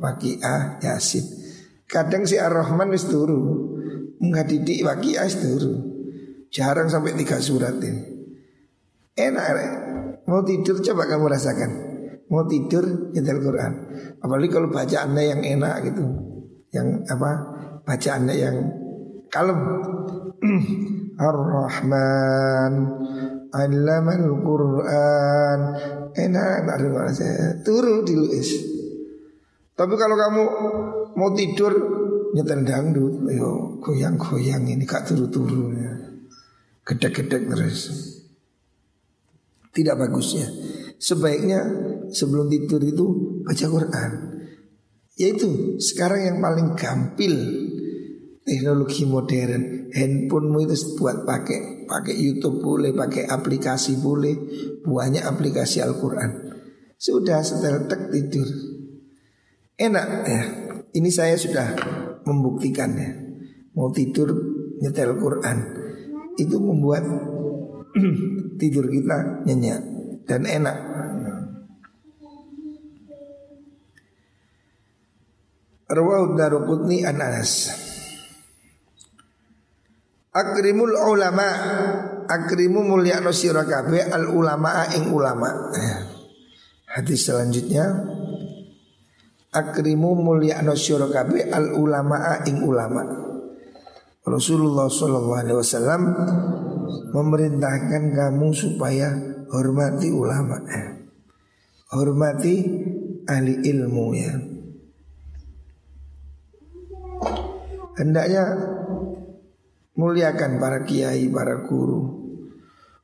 Waqi'ah, 0.00 0.80
Yasin 0.80 1.24
Kadang 1.86 2.26
si 2.26 2.36
Ar-Rahman 2.40 2.90
wis 2.90 3.06
turu 3.06 3.66
Enggak 4.16 4.48
didik 4.48 4.80
waki 4.84 5.20
ais 5.20 5.36
turu. 5.36 5.76
Jarang 6.48 6.88
sampai 6.88 7.12
tiga 7.20 7.36
surat 7.36 7.76
ini. 7.84 8.00
Enak, 9.16 9.44
enak. 9.44 9.72
Mau 10.26 10.42
tidur 10.42 10.82
coba 10.82 11.06
kamu 11.06 11.30
rasakan. 11.30 11.70
Mau 12.26 12.42
tidur 12.50 13.14
nyetel 13.14 13.38
Quran. 13.38 13.72
Apalagi 14.18 14.50
kalau 14.50 14.68
bacaannya 14.70 15.22
yang 15.22 15.40
enak 15.42 15.74
gitu. 15.86 16.04
Yang 16.74 17.06
apa? 17.10 17.30
Bacaannya 17.86 18.34
yang 18.34 18.56
kalem. 19.30 19.60
Ar-Rahman 21.16 22.72
Allamal 23.56 24.26
Quran 24.44 25.58
Enak 26.12 26.68
enak 26.68 27.08
saya 27.16 27.56
Turu 27.64 28.04
di 28.04 28.12
Luis 28.12 28.52
Tapi 29.72 29.96
kalau 29.96 30.12
kamu 30.12 30.42
mau 31.16 31.32
tidur 31.32 31.72
nyetel 32.36 32.68
dangdut, 32.68 33.24
yo 33.32 33.80
goyang-goyang 33.80 34.68
ini 34.68 34.84
kak 34.84 35.08
turu-turu 35.08 35.72
ya. 35.72 35.92
Gedek-gedek 36.84 37.48
terus. 37.48 37.88
Tidak 39.76 39.92
bagusnya. 39.92 40.48
Sebaiknya 40.96 41.60
sebelum 42.08 42.48
tidur 42.48 42.80
itu 42.80 43.04
baca 43.44 43.66
Quran. 43.68 44.10
Yaitu 45.20 45.76
sekarang 45.76 46.24
yang 46.24 46.38
paling 46.40 46.72
gampil 46.72 47.36
teknologi 48.40 49.04
modern. 49.04 49.92
Handphonemu 49.92 50.58
itu 50.64 50.76
buat 50.96 51.28
pakai 51.28 51.84
pakai 51.84 52.14
YouTube 52.16 52.64
boleh, 52.64 52.96
pakai 52.96 53.28
aplikasi 53.28 54.00
boleh, 54.00 54.34
banyak 54.80 55.24
aplikasi 55.24 55.84
Al-Qur'an. 55.84 56.56
Sudah 56.96 57.44
setel 57.44 57.84
tek 57.84 58.08
tidur. 58.08 58.48
Enak 59.76 60.06
ya. 60.24 60.42
Ini 60.96 61.10
saya 61.12 61.36
sudah 61.36 61.76
membuktikannya. 62.24 63.28
Mau 63.76 63.92
tidur 63.92 64.32
nyetel 64.80 65.12
Quran 65.20 65.58
itu 66.36 66.56
membuat 66.60 67.04
tidur 68.58 68.88
kita 68.90 69.46
nyenyak 69.46 69.80
dan 70.26 70.42
enak. 70.44 70.76
Rawahud 75.86 76.34
Daruqutni 76.34 77.06
an 77.06 77.22
Anas. 77.22 77.70
Akrimul 80.34 80.92
ulama 80.92 81.48
Akrimu 82.26 82.82
mulia 82.82 83.22
sira 83.30 83.62
kabeh 83.62 84.10
al 84.10 84.34
ulama 84.34 84.90
ing 84.98 85.14
ulama. 85.14 85.70
Hadis 86.90 87.30
selanjutnya 87.30 87.86
Akrimu 89.54 90.18
mulia 90.18 90.58
sira 90.74 91.06
kabeh 91.06 91.54
al 91.54 91.70
ulama 91.78 92.42
ing 92.50 92.66
ulama. 92.66 93.06
Rasulullah 94.26 94.90
Shallallahu 94.90 95.38
Alaihi 95.38 95.54
Wasallam 95.54 96.02
memerintahkan 97.12 98.14
kamu 98.14 98.48
supaya 98.52 99.12
hormati 99.50 100.08
ulama, 100.10 100.60
hormati 101.92 102.54
ahli 103.26 103.54
ilmu 103.62 104.06
ya. 104.14 104.34
Hendaknya 107.96 108.44
muliakan 109.96 110.60
para 110.60 110.84
kiai, 110.84 111.32
para 111.32 111.64
guru. 111.64 112.24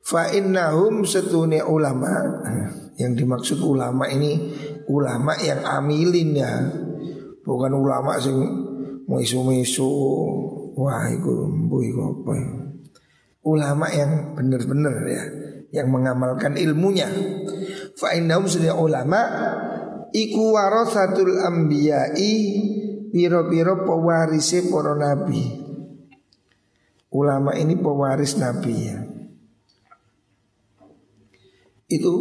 Fa 0.03 0.29
innahum 0.35 1.07
setune 1.07 1.63
ulama 1.63 2.11
yang 2.99 3.15
dimaksud 3.15 3.57
ulama 3.63 4.05
ini 4.11 4.51
ulama 4.91 5.33
yang 5.39 5.63
amilin 5.63 6.35
ya, 6.35 6.53
bukan 7.41 7.71
ulama 7.73 8.19
sing 8.19 8.37
misu-misu 9.07 9.89
Wah 10.73 11.05
itu 11.05 11.29
bu 11.69 11.77
apa 12.01 12.31
ya? 12.33 12.62
Ulama 13.43 13.91
yang 13.91 14.39
benar-benar 14.39 14.95
ya 15.07 15.23
Yang 15.71 15.87
mengamalkan 15.91 16.55
ilmunya. 16.55 17.11
Fa 17.99 18.15
innahum 18.15 18.47
ulama 18.79 19.21
Iku 20.13 20.53
warasatul 20.55 21.41
ambiyai 21.43 22.35
Piro-piro 23.13 23.85
pewarise 23.85 24.73
para 24.73 24.97
nabi. 24.97 25.45
Ulama 27.13 27.53
ini 27.53 27.77
pewaris 27.77 28.41
nabi 28.41 28.73
ya. 28.89 29.05
Itu 31.85 32.13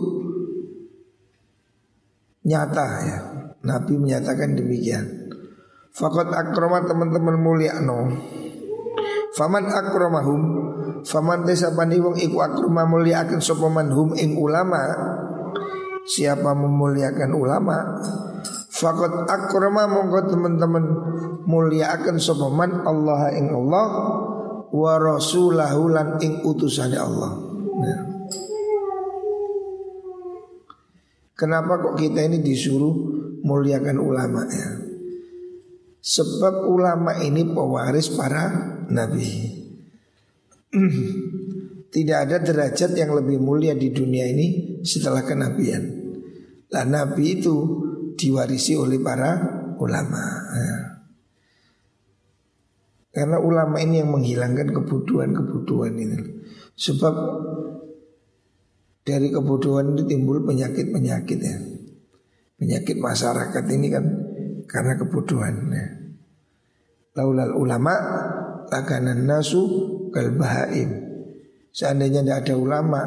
nyata 2.45 2.87
ya. 3.09 3.19
Nabi 3.65 3.93
menyatakan 3.97 4.53
demikian. 4.53 5.33
Fakat 5.97 6.29
akroma 6.29 6.85
teman-teman 6.85 7.41
mulia 7.41 7.81
no. 7.81 8.13
Faman 9.33 9.65
akromahum 9.73 10.72
Faman 11.03 11.43
desa 11.43 11.75
bani 11.75 11.99
wong 11.99 12.17
iku 12.19 12.38
akroma 12.43 12.87
muliakan 12.87 13.43
sopaman 13.43 13.91
hum 13.91 14.15
ing 14.15 14.38
ulama 14.38 14.79
Siapa 16.03 16.55
memuliakan 16.55 17.31
ulama 17.35 17.77
Fakot 18.73 19.27
akroma 19.27 19.87
monggo 19.87 20.27
teman-teman 20.27 20.85
muliakan 21.47 22.19
sopaman 22.19 22.87
Allah 22.87 23.35
ing 23.35 23.51
Allah 23.51 23.87
Wa 24.73 24.95
rasulahu 24.99 25.93
lan 25.93 26.19
ing 26.23 26.43
utusannya 26.43 26.99
Allah 26.99 27.33
nah. 27.79 28.01
Kenapa 31.35 31.83
kok 31.83 31.99
kita 31.99 32.23
ini 32.27 32.38
disuruh 32.38 32.95
muliakan 33.43 33.99
ulama 33.99 34.47
ya 34.47 34.83
Sebab 36.03 36.67
ulama 36.67 37.15
ini 37.23 37.47
pewaris 37.47 38.11
para 38.19 38.51
Nabi. 38.91 39.62
Tidak 41.93 42.19
ada 42.19 42.41
derajat 42.41 42.97
yang 42.97 43.13
lebih 43.13 43.37
mulia 43.37 43.77
di 43.77 43.93
dunia 43.93 44.25
ini 44.25 44.81
setelah 44.81 45.21
kenabian. 45.21 45.85
Lah 46.73 46.89
Nabi 46.89 47.37
itu 47.37 47.57
diwarisi 48.17 48.73
oleh 48.73 48.97
para 48.97 49.37
ulama. 49.77 50.25
Ya. 50.57 50.77
Karena 53.13 53.37
ulama 53.45 53.77
ini 53.77 54.01
yang 54.01 54.09
menghilangkan 54.09 54.73
kebutuhan-kebutuhan 54.73 55.93
ini. 56.01 56.17
Sebab 56.81 57.15
dari 59.05 59.29
kebutuhan 59.29 59.93
itu 59.93 60.09
timbul 60.09 60.41
penyakit-penyakit 60.49 61.39
ya. 61.45 61.57
Penyakit 62.57 62.97
masyarakat 62.97 63.65
ini 63.69 63.87
kan 63.93 64.05
karena 64.65 64.97
kebutuhan 64.97 65.55
ya. 65.69 65.87
Laulal 67.21 67.53
ulama 67.53 67.93
lakanan 68.73 69.29
nasu 69.29 69.91
kal 70.12 70.37
bahaim. 70.37 71.11
Seandainya 71.72 72.20
tidak 72.20 72.38
ada 72.46 72.55
ulama, 72.61 73.03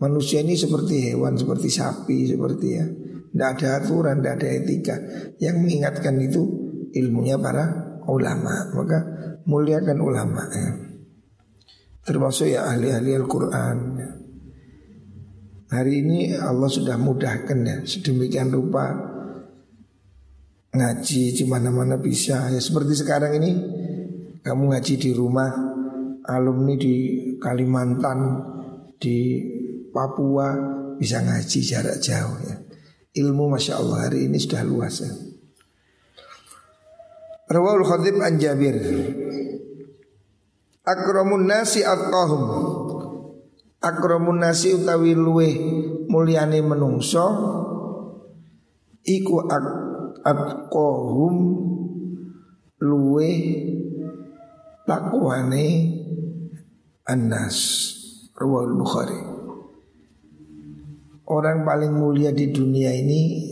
manusia 0.00 0.40
ini 0.40 0.56
seperti 0.56 1.12
hewan, 1.12 1.36
seperti 1.36 1.68
sapi, 1.68 2.32
seperti 2.32 2.68
ya. 2.72 2.86
Tidak 3.30 3.48
ada 3.60 3.68
aturan, 3.78 4.18
tidak 4.18 4.34
ada 4.40 4.48
etika. 4.50 4.96
Yang 5.38 5.56
mengingatkan 5.60 6.16
itu 6.18 6.42
ilmunya 6.96 7.36
para 7.38 8.00
ulama. 8.08 8.72
Maka 8.74 8.98
muliakan 9.46 9.98
ulama 10.00 10.42
ya. 10.50 10.70
Termasuk 12.00 12.48
ya 12.50 12.66
ahli-ahli 12.66 13.12
Al-Quran 13.14 13.76
ya. 14.00 14.10
Hari 15.70 16.02
ini 16.02 16.34
Allah 16.34 16.66
sudah 16.66 16.98
mudahkan 16.98 17.58
ya 17.62 17.78
Sedemikian 17.86 18.50
rupa 18.50 18.90
Ngaji 20.74 21.22
di 21.30 21.44
mana-mana 21.46 21.94
bisa 21.94 22.50
ya 22.50 22.58
Seperti 22.58 22.98
sekarang 22.98 23.38
ini 23.38 23.50
kamu 24.42 24.74
ngaji 24.74 24.94
di 24.98 25.10
rumah 25.14 25.69
alumni 26.30 26.78
di 26.78 26.94
Kalimantan, 27.42 28.20
di 29.00 29.42
Papua 29.90 30.54
bisa 30.94 31.18
ngaji 31.18 31.58
jarak 31.66 31.98
jauh 31.98 32.38
ya. 32.46 32.56
Ilmu 33.10 33.50
masya 33.50 33.82
Allah 33.82 34.06
hari 34.06 34.30
ini 34.30 34.38
sudah 34.38 34.62
luas 34.62 35.02
ya. 35.02 35.10
Rawal 37.50 37.82
Khatib 37.82 38.22
an 38.22 38.38
Jabir 38.38 38.78
Akramun 40.86 41.50
nasi 41.50 41.82
atqahum 41.82 42.44
Akramun 43.82 44.38
nasi 44.38 44.70
utawi 44.78 45.18
luwe 45.18 45.50
mulyane 46.06 46.62
menungso 46.62 47.26
Iku 49.02 49.50
atqahum 50.22 51.34
luwe 52.78 53.30
takwane 54.86 55.66
Anas 57.10 57.56
Rawal 58.38 58.78
Bukhari 58.78 59.18
Orang 61.26 61.66
paling 61.66 61.90
mulia 61.90 62.30
di 62.30 62.54
dunia 62.54 62.94
ini 62.94 63.50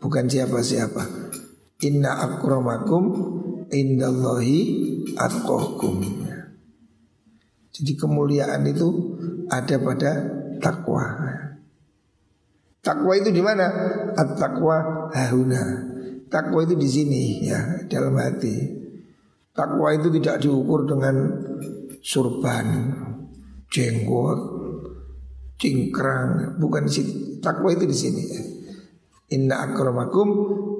Bukan 0.00 0.24
siapa-siapa 0.24 1.04
Inna 1.84 2.16
akramakum 2.24 3.04
Indallahi 3.68 4.60
atqakum 5.20 6.00
Jadi 7.76 7.92
kemuliaan 7.92 8.64
itu 8.64 8.88
ada 9.52 9.76
pada 9.76 10.12
takwa 10.56 11.04
Takwa 12.82 13.14
itu 13.14 13.30
di 13.30 13.38
mana? 13.38 13.70
At-takwa 14.18 15.06
hahuna. 15.14 15.62
Takwa 16.26 16.66
itu 16.66 16.74
di 16.74 16.88
sini 16.90 17.46
ya, 17.46 17.86
dalam 17.86 18.18
hati. 18.18 18.58
Takwa 19.54 19.94
itu 19.94 20.10
tidak 20.18 20.42
diukur 20.42 20.82
dengan 20.90 21.14
surban, 22.02 22.66
jenggot, 23.70 24.40
cingkrang, 25.56 26.58
bukan 26.58 26.90
di 26.90 26.92
sini. 26.92 27.12
Takwa 27.38 27.70
itu 27.70 27.86
di 27.86 27.96
sini 27.96 28.22
ya. 28.26 28.42
Inna 29.38 29.70
akramakum 29.70 30.28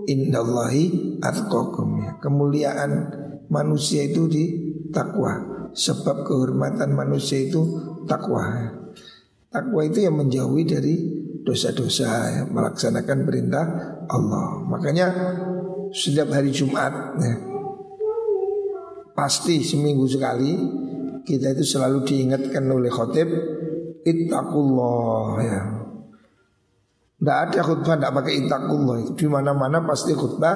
indallahi 0.04 1.16
atqakum 1.22 1.88
ya. 2.02 2.10
Kemuliaan 2.18 2.90
manusia 3.48 4.04
itu 4.04 4.26
di 4.26 4.44
takwa. 4.90 5.70
Sebab 5.72 6.28
kehormatan 6.28 6.92
manusia 6.92 7.40
itu 7.40 7.64
takwa. 8.04 8.44
Takwa 9.48 9.80
itu 9.88 10.04
yang 10.04 10.20
menjauhi 10.20 10.68
dari 10.68 10.94
dosa-dosa 11.42 12.08
ya, 12.28 12.42
melaksanakan 12.44 13.18
perintah 13.24 13.64
Allah. 14.04 14.62
Makanya 14.68 15.06
setiap 15.92 16.28
hari 16.32 16.52
Jumat 16.52 16.92
ya, 17.20 17.34
pasti 19.16 19.64
seminggu 19.64 20.04
sekali 20.08 20.56
kita 21.22 21.54
itu 21.54 21.64
selalu 21.64 22.02
diingatkan 22.06 22.66
oleh 22.66 22.90
khotib 22.90 23.28
ittaqullah 24.02 25.26
ya. 25.42 25.60
Tidak 27.22 27.38
ada 27.38 27.60
khutbah 27.62 27.94
tidak 27.94 28.12
pakai 28.18 28.34
ittaqullah 28.42 29.14
di 29.14 29.26
mana-mana 29.30 29.78
pasti 29.86 30.10
khutbah 30.10 30.54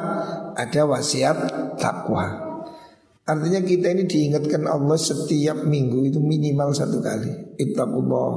ada 0.59 0.83
wasiat 0.83 1.39
takwa. 1.79 2.47
Artinya 3.27 3.59
kita 3.63 3.91
ini 3.91 4.07
diingatkan 4.07 4.67
Allah 4.67 4.99
setiap 4.99 5.67
minggu 5.67 6.11
itu 6.11 6.19
minimal 6.23 6.71
satu 6.75 7.03
kali. 7.03 7.59
Ittaqullah. 7.59 8.31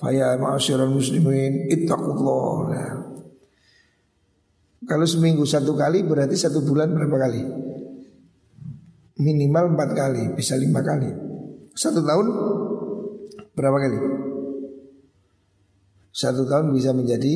Faya 0.00 0.36
ma'asyiral 0.36 0.92
muslimin 0.92 1.68
ittaqullah. 1.72 2.52
Nah. 2.72 2.94
Kalau 4.88 5.04
seminggu 5.04 5.44
satu 5.44 5.76
kali 5.76 6.04
berarti 6.04 6.36
satu 6.36 6.64
bulan 6.64 6.92
berapa 6.92 7.16
kali? 7.28 7.40
Minimal 9.18 9.76
empat 9.76 9.90
kali, 9.92 10.24
bisa 10.32 10.54
lima 10.56 10.80
kali. 10.80 11.27
Satu 11.78 12.02
tahun 12.02 12.26
berapa 13.54 13.78
kali? 13.78 13.98
Satu 16.10 16.42
tahun 16.50 16.74
bisa 16.74 16.90
menjadi 16.90 17.34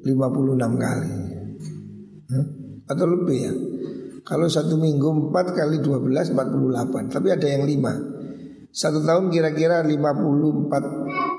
56 0.00 0.56
kali 0.56 1.12
hmm? 2.32 2.46
Atau 2.88 3.04
lebih 3.12 3.36
ya 3.44 3.52
Kalau 4.24 4.48
satu 4.48 4.80
minggu 4.80 5.28
4 5.28 5.36
kali 5.52 5.84
12 5.84 6.32
48 6.32 7.12
Tapi 7.12 7.28
ada 7.28 7.44
yang 7.44 7.68
5 7.68 8.72
Satu 8.72 9.04
tahun 9.04 9.28
kira-kira 9.28 9.84
54 9.84 9.92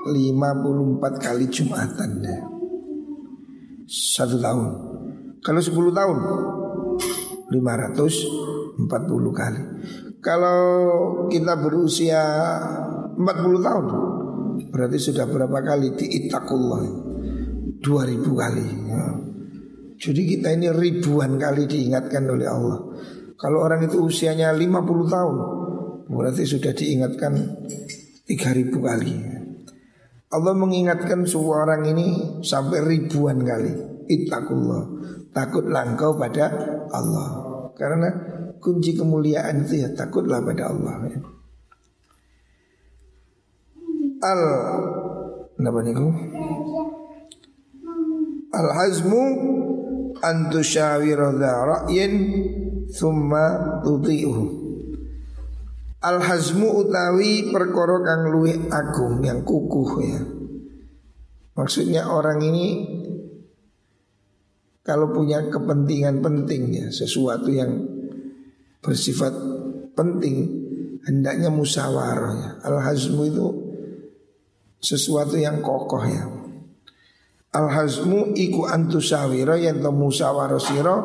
54 0.06 1.18
kali 1.18 1.44
Jumatan 1.50 2.10
ya. 2.22 2.38
Satu 3.90 4.38
tahun 4.38 4.70
Kalau 5.42 5.58
10 5.58 5.74
tahun 5.90 6.18
540 7.50 9.34
kali 9.34 9.62
Kalau 10.26 10.58
kita 11.30 11.54
berusia 11.62 12.18
40 13.14 13.62
tahun 13.62 13.86
Berarti 14.74 14.98
sudah 14.98 15.30
berapa 15.30 15.58
kali? 15.62 15.94
Diitakullah 15.94 16.82
2000 17.78 17.86
kali. 18.26 18.66
Ya. 18.90 19.04
Jadi 19.96 20.22
kita 20.26 20.50
ini 20.50 20.68
ribuan 20.74 21.38
kali 21.38 21.70
diingatkan 21.70 22.26
oleh 22.26 22.48
Allah. 22.50 22.78
Kalau 23.38 23.62
orang 23.62 23.86
itu 23.86 24.02
usianya 24.02 24.50
50 24.50 25.06
tahun 25.06 25.36
Berarti 26.10 26.42
sudah 26.42 26.72
diingatkan 26.74 27.32
3000 28.26 28.74
kali. 28.74 29.14
Allah 30.26 30.54
mengingatkan 30.58 31.22
semua 31.22 31.62
orang 31.66 31.86
ini 31.86 32.06
sampai 32.42 32.82
ribuan 32.82 33.46
kali. 33.46 33.72
Ittaqullah. 34.10 34.82
Takutlah 35.30 35.82
engkau 35.86 36.18
pada 36.18 36.50
Allah. 36.90 37.28
Karena 37.76 38.08
kunci 38.58 38.96
kemuliaan 38.96 39.64
itu 39.64 39.84
ya 39.84 39.88
takutlah 39.94 40.42
pada 40.42 40.72
Allah 40.72 40.94
ya 41.08 41.20
al 44.26 44.42
apa 45.56 45.80
niku? 45.82 46.08
Al 48.52 48.68
hazmu 48.72 49.22
an 50.22 50.36
tusyawira 50.52 51.32
ra'yin 51.36 52.14
thumma 52.92 53.80
tuti'uhu. 53.84 54.44
Al 56.06 56.22
hazmu 56.22 56.86
utawi 56.86 57.50
perkara 57.50 57.98
kang 58.04 58.22
luwih 58.30 58.68
agung 58.70 59.24
yang 59.24 59.42
kukuh 59.42 59.90
ya. 60.06 60.20
Maksudnya 61.56 62.12
orang 62.12 62.44
ini 62.44 62.66
kalau 64.86 65.10
punya 65.10 65.50
kepentingan 65.50 66.22
penting 66.22 66.70
ya, 66.70 66.86
sesuatu 66.94 67.50
yang 67.50 67.95
bersifat 68.86 69.34
penting 69.98 70.46
hendaknya 71.02 71.50
musyawarah 71.50 72.34
ya. 72.38 72.50
Al 72.62 72.78
hazmu 72.78 73.22
itu 73.26 73.46
sesuatu 74.78 75.34
yang 75.34 75.58
kokoh 75.58 76.04
ya. 76.06 76.24
Al 77.50 77.66
hazmu 77.66 78.38
iku 78.38 78.70
antusawira 78.70 79.58
yang 79.58 79.82
to 79.82 79.90
musyawarah 79.90 80.62
sira. 80.62 80.96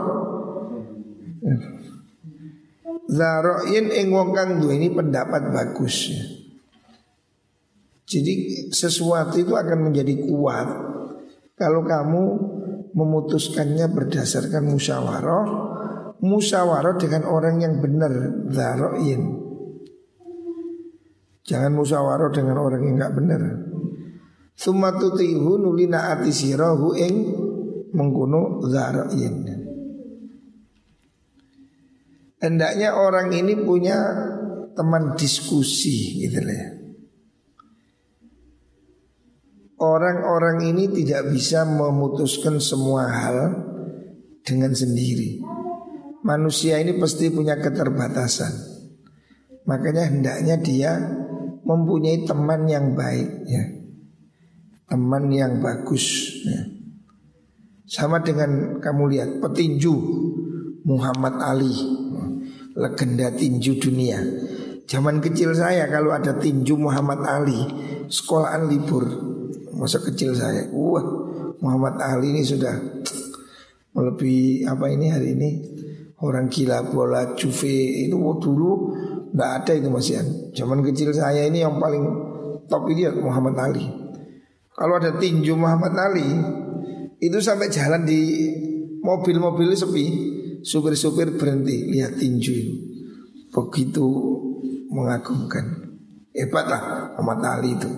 Zaroin 3.12 3.92
ing 3.92 4.08
wong 4.14 4.32
kang 4.32 4.62
ini 4.70 4.94
pendapat 4.94 5.50
bagus 5.50 6.14
ya. 6.14 6.24
Jadi 8.12 8.68
sesuatu 8.72 9.40
itu 9.40 9.56
akan 9.56 9.92
menjadi 9.92 10.20
kuat 10.28 10.68
kalau 11.56 11.86
kamu 11.88 12.24
memutuskannya 12.92 13.88
berdasarkan 13.88 14.68
musyawarah, 14.68 15.46
musyawarah 16.22 16.96
dengan 17.02 17.26
orang 17.26 17.60
yang 17.60 17.82
benar, 17.82 18.14
zaroin. 18.54 19.22
Jangan 21.42 21.74
musyawarah 21.74 22.30
dengan 22.30 22.62
orang 22.62 22.82
yang 22.86 22.96
nggak 23.02 23.16
benar. 23.18 23.42
Sumatutihu 24.54 25.58
nulina 25.58 26.14
ati 26.14 26.30
sirahu 26.30 26.94
ing 26.94 27.16
mengkuno 27.98 28.62
zarain. 28.70 29.50
Hendaknya 32.42 32.98
orang 32.98 33.34
ini 33.34 33.54
punya 33.58 33.98
teman 34.78 35.14
diskusi 35.18 36.26
gitu. 36.26 36.42
Orang-orang 39.82 40.62
ini 40.62 40.94
tidak 40.94 41.34
bisa 41.34 41.66
memutuskan 41.66 42.62
semua 42.62 43.10
hal 43.10 43.38
dengan 44.46 44.74
sendiri. 44.78 45.42
Manusia 46.22 46.78
ini 46.78 47.02
pasti 47.02 47.34
punya 47.34 47.58
keterbatasan. 47.58 48.54
Makanya 49.66 50.10
hendaknya 50.10 50.56
dia 50.62 50.92
mempunyai 51.66 52.26
teman 52.26 52.70
yang 52.70 52.94
baik 52.94 53.30
ya. 53.50 53.64
Teman 54.86 55.34
yang 55.34 55.58
bagus 55.64 56.30
ya. 56.46 56.62
Sama 57.92 58.22
dengan 58.22 58.78
kamu 58.80 59.04
lihat 59.12 59.30
petinju 59.44 59.94
Muhammad 60.88 61.38
Ali 61.44 61.76
Legenda 62.72 63.30
tinju 63.36 63.78
dunia 63.78 64.18
Zaman 64.88 65.20
kecil 65.20 65.52
saya 65.52 65.92
kalau 65.92 66.16
ada 66.16 66.40
tinju 66.40 66.80
Muhammad 66.80 67.20
Ali 67.28 67.60
Sekolahan 68.08 68.72
libur 68.72 69.04
Masa 69.76 70.00
kecil 70.00 70.32
saya 70.32 70.72
Wah 70.72 71.04
Muhammad 71.60 72.00
Ali 72.00 72.32
ini 72.32 72.42
sudah 72.48 72.74
Melebihi 73.96 74.64
apa 74.72 74.86
ini 74.88 75.06
hari 75.12 75.36
ini 75.36 75.50
Orang 76.22 76.54
gila 76.54 76.86
bola 76.86 77.34
Juve 77.34 78.06
itu 78.06 78.14
dulu 78.14 78.94
Nggak 79.32 79.52
ada 79.64 79.72
itu 79.80 79.88
Mas 79.88 80.12
Ian. 80.12 80.28
Zaman 80.52 80.84
kecil 80.84 81.16
saya 81.16 81.48
ini 81.48 81.64
yang 81.64 81.80
paling 81.80 82.04
top 82.68 82.84
ini 82.92 83.08
ya 83.08 83.12
Muhammad 83.16 83.56
Ali. 83.58 83.88
Kalau 84.76 85.00
ada 85.00 85.16
tinju 85.16 85.56
Muhammad 85.56 85.96
Ali, 85.96 86.28
itu 87.24 87.38
sampai 87.40 87.72
jalan 87.72 88.04
di 88.04 88.52
mobil-mobil 89.00 89.72
sepi, 89.72 90.06
supir-supir 90.68 91.40
berhenti 91.40 91.96
lihat 91.96 92.20
tinju 92.20 92.52
itu. 92.52 92.76
Begitu 93.56 94.06
mengagumkan. 94.92 95.96
Hebat 96.36 96.66
lah 96.68 96.82
Muhammad 97.16 97.40
Ali 97.56 97.70
itu. 97.76 97.92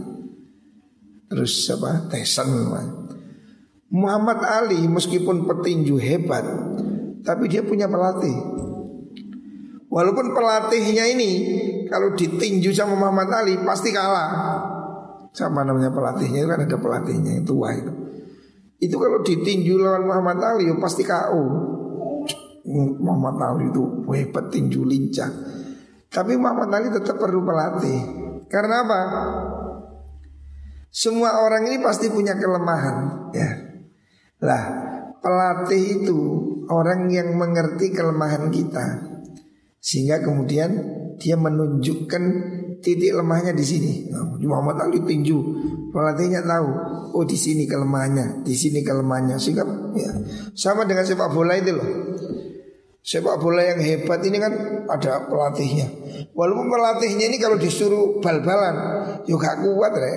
Terus 1.34 1.66
apa? 1.74 2.14
Tyson. 2.14 2.50
Muhammad 3.94 4.42
Ali 4.46 4.86
meskipun 4.86 5.50
petinju 5.50 5.98
hebat, 5.98 6.46
tapi 7.24 7.48
dia 7.48 7.64
punya 7.64 7.88
pelatih. 7.88 8.36
Walaupun 9.88 10.36
pelatihnya 10.36 11.08
ini 11.16 11.32
kalau 11.88 12.14
ditinju 12.14 12.76
sama 12.76 13.00
Muhammad 13.00 13.30
Ali 13.32 13.58
pasti 13.64 13.96
kalah. 13.96 14.62
Sama 15.34 15.66
namanya 15.66 15.90
pelatihnya 15.90 16.46
itu 16.46 16.50
kan 16.50 16.62
ada 16.62 16.78
pelatihnya 16.78 17.42
yang 17.42 17.46
tua 17.48 17.74
itu. 17.74 17.92
Itu 18.84 19.00
kalau 19.00 19.24
ditinju 19.24 19.80
lawan 19.80 20.06
Muhammad 20.06 20.40
Ali 20.44 20.70
ya 20.70 20.76
pasti 20.78 21.08
KO. 21.08 21.44
Muhammad 23.00 23.38
Ali 23.40 23.72
itu 23.72 24.04
hebat 24.12 24.52
tinju 24.52 24.84
lincah. 24.84 25.30
Tapi 26.12 26.38
Muhammad 26.38 26.70
Ali 26.74 26.88
tetap 26.94 27.18
perlu 27.18 27.42
pelatih. 27.42 28.00
Karena 28.52 28.86
apa? 28.86 29.02
Semua 30.94 31.42
orang 31.42 31.66
ini 31.74 31.82
pasti 31.82 32.06
punya 32.14 32.38
kelemahan, 32.38 33.30
ya. 33.34 33.50
Lah, 34.46 34.64
pelatih 35.24 36.04
itu 36.04 36.20
orang 36.68 37.08
yang 37.08 37.32
mengerti 37.40 37.96
kelemahan 37.96 38.52
kita. 38.52 39.16
Sehingga 39.80 40.20
kemudian 40.20 40.72
dia 41.16 41.40
menunjukkan 41.40 42.24
titik 42.84 43.16
lemahnya 43.16 43.56
di 43.56 43.64
sini. 43.64 43.94
Nah, 44.12 44.36
Muhammad 44.44 44.84
Ali 44.84 45.00
tinju, 45.00 45.40
pelatihnya 45.96 46.44
tahu, 46.44 46.70
oh 47.16 47.24
di 47.24 47.40
sini 47.40 47.64
kelemahannya, 47.64 48.44
di 48.44 48.56
sini 48.56 48.84
kelemahannya. 48.84 49.40
Sehingga 49.40 49.64
ya, 49.96 50.12
sama 50.52 50.84
dengan 50.84 51.08
sepak 51.08 51.32
bola 51.32 51.56
itu 51.56 51.72
loh. 51.72 51.90
Sepak 53.04 53.36
bola 53.40 53.64
yang 53.64 53.80
hebat 53.84 54.24
ini 54.24 54.40
kan 54.40 54.54
ada 54.88 55.28
pelatihnya. 55.28 55.88
Walaupun 56.32 56.72
pelatihnya 56.72 57.28
ini 57.32 57.38
kalau 57.40 57.60
disuruh 57.60 58.20
bal-balan, 58.24 58.76
juga 59.28 59.56
ya 59.56 59.64
kuat 59.64 59.92
ya. 59.96 60.12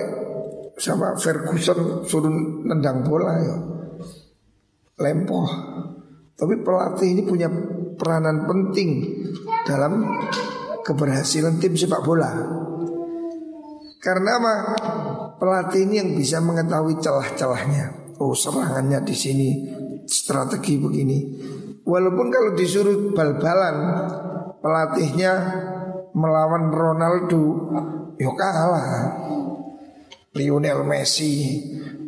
Sama 0.77 1.17
Ferguson 1.19 2.07
suruh 2.07 2.31
nendang 2.63 3.03
bola 3.03 3.35
ya. 3.43 3.76
Lempoh. 4.97 5.45
Tapi 6.37 6.53
pelatih 6.61 7.17
ini 7.17 7.21
punya 7.25 7.49
peranan 7.97 8.45
penting 8.45 8.89
dalam 9.65 10.05
keberhasilan 10.85 11.57
tim 11.61 11.73
sepak 11.73 12.01
bola. 12.01 12.33
Karena 14.01 14.37
apa? 14.37 14.53
Pelatih 15.37 15.85
ini 15.85 16.01
yang 16.01 16.11
bisa 16.17 16.41
mengetahui 16.41 16.97
celah-celahnya. 17.01 18.17
Oh, 18.17 18.33
serangannya 18.33 19.05
di 19.05 19.13
sini, 19.13 19.49
strategi 20.09 20.81
begini. 20.81 21.17
Walaupun 21.85 22.27
kalau 22.33 22.57
disuruh 22.57 23.13
bal-balan, 23.13 23.75
pelatihnya 24.61 25.33
melawan 26.17 26.73
Ronaldo, 26.73 27.45
yo 28.17 28.33
kalah. 28.33 29.13
Lionel 30.33 30.85
Messi, 30.85 31.61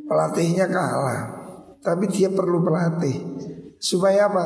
pelatihnya 0.09 0.65
kalah. 0.69 1.38
Tapi 1.79 2.05
dia 2.11 2.27
perlu 2.31 2.59
pelatih. 2.63 3.15
Supaya 3.79 4.27
apa? 4.27 4.43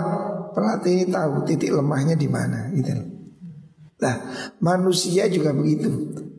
Pelatih 0.53 0.91
ini 0.93 1.05
tahu 1.09 1.41
titik 1.49 1.73
lemahnya 1.73 2.13
di 2.13 2.29
mana 2.29 2.69
gitu. 2.77 2.93
Nah, 4.03 4.15
manusia 4.61 5.25
juga 5.31 5.55
begitu. 5.55 5.89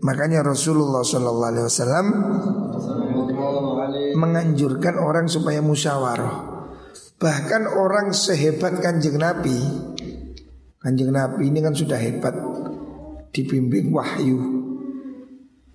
Makanya 0.05 0.45
Rasulullah 0.45 1.01
Shallallahu 1.01 1.51
Alaihi 1.51 1.67
Wasallam 1.67 2.07
menganjurkan 4.15 5.01
orang 5.01 5.27
supaya 5.27 5.65
musyawarah. 5.65 6.55
Bahkan 7.17 7.63
orang 7.73 8.13
sehebat 8.13 8.85
kanjeng 8.85 9.17
Nabi, 9.17 9.57
kanjeng 10.77 11.09
Nabi 11.09 11.49
ini 11.49 11.65
kan 11.65 11.73
sudah 11.73 11.97
hebat, 11.97 12.37
dibimbing 13.33 13.91
wahyu. 13.91 14.39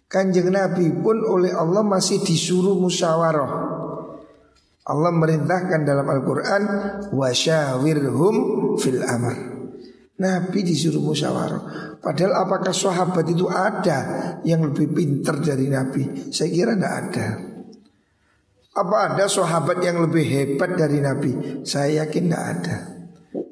Kanjeng 0.10 0.53
Nabi 0.53 0.89
pun 0.93 1.21
oleh 1.21 1.53
Allah 1.53 1.82
masih 1.82 2.21
disuruh 2.21 2.77
musyawarah. 2.77 3.68
Allah 4.87 5.11
merintahkan 5.11 5.83
dalam 5.83 6.07
Al-Quran 6.07 6.63
Wasyawirhum 7.11 8.35
fil 8.79 9.03
amr 9.03 9.49
Nabi 10.19 10.59
disuruh 10.67 10.99
musyawarah. 10.99 11.95
Padahal 12.03 12.43
apakah 12.43 12.75
sahabat 12.75 13.23
itu 13.31 13.47
ada 13.47 14.35
yang 14.43 14.67
lebih 14.67 14.91
pintar 14.91 15.39
dari 15.39 15.71
Nabi? 15.71 16.31
Saya 16.35 16.51
kira 16.51 16.75
tidak 16.75 16.93
ada. 17.07 17.27
Apa 18.75 18.95
ada 19.15 19.25
sahabat 19.31 19.79
yang 19.79 20.03
lebih 20.03 20.23
hebat 20.27 20.75
dari 20.75 20.99
Nabi? 20.99 21.63
Saya 21.63 22.03
yakin 22.03 22.23
tidak 22.27 22.43
ada. 22.51 22.77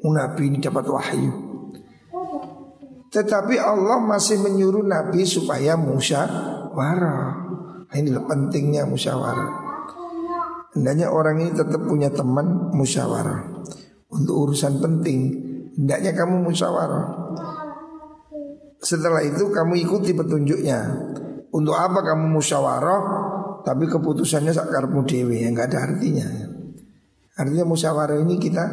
Nabi 0.08 0.44
ini 0.52 0.60
dapat 0.60 0.88
wahyu. 0.88 1.32
Tetapi 3.12 3.56
Allah 3.60 4.04
masih 4.04 4.44
menyuruh 4.44 4.84
Nabi 4.84 5.24
supaya 5.24 5.80
musyawarah. 5.80 7.48
Inilah 7.96 8.24
pentingnya 8.28 8.84
musyawarah. 8.84 9.67
Hendaknya 10.78 11.10
orang 11.10 11.42
ini 11.42 11.52
tetap 11.58 11.82
punya 11.82 12.14
teman 12.14 12.70
musyawarah. 12.78 13.66
Untuk 14.08 14.36
urusan 14.48 14.80
penting 14.80 15.48
Hendaknya 15.78 16.12
kamu 16.18 16.42
musyawarah. 16.42 17.06
Setelah 18.82 19.22
itu 19.22 19.54
kamu 19.54 19.78
ikuti 19.86 20.18
petunjuknya. 20.18 20.80
Untuk 21.54 21.78
apa 21.78 22.02
kamu 22.02 22.34
musyawarah? 22.34 23.02
Tapi 23.62 23.84
keputusannya 23.86 24.56
sakarmu 24.56 25.06
dewi 25.06 25.46
Yang 25.46 25.54
gak 25.54 25.68
ada 25.70 25.80
artinya. 25.94 26.28
Artinya 27.38 27.66
musyawarah 27.70 28.18
ini 28.26 28.36
kita 28.42 28.66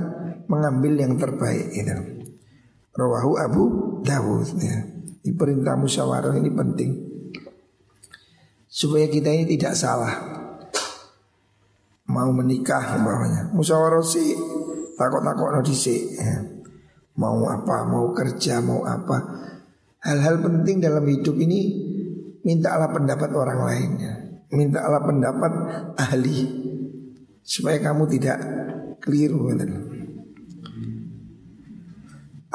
Mengambil 0.49 0.97
yang 1.01 1.17
terbaik 1.17 1.73
gitu. 1.73 1.97
Rawahu 2.97 3.33
Abu 3.37 3.63
Dawud 4.05 4.49
ya. 4.61 4.77
Di 5.25 5.33
perintah 5.33 5.77
musyawarah 5.77 6.37
ini 6.37 6.53
penting. 6.53 6.91
Supaya 8.69 9.09
kita 9.09 9.33
ini 9.33 9.49
tidak 9.57 9.73
salah 9.73 10.44
Mau 12.15 12.31
menikah 12.31 13.03
bawahnya 13.03 13.51
Musyawarah 13.51 14.07
sih 14.07 14.39
Takut-takut 14.95 15.51
no 15.51 15.61
ya. 15.67 16.39
Mau 17.19 17.47
apa, 17.51 17.83
mau 17.87 18.15
kerja, 18.15 18.63
mau 18.63 18.87
apa. 18.87 19.19
Hal-hal 19.99 20.39
penting 20.39 20.79
dalam 20.79 21.03
hidup 21.03 21.35
ini 21.35 21.75
Mintalah 22.47 22.95
pendapat 22.95 23.35
orang 23.35 23.61
lainnya 23.67 24.13
Mintalah 24.55 25.03
pendapat 25.03 25.53
ahli 25.99 26.39
Supaya 27.43 27.83
kamu 27.83 28.07
tidak 28.07 28.39
keliru 29.03 29.51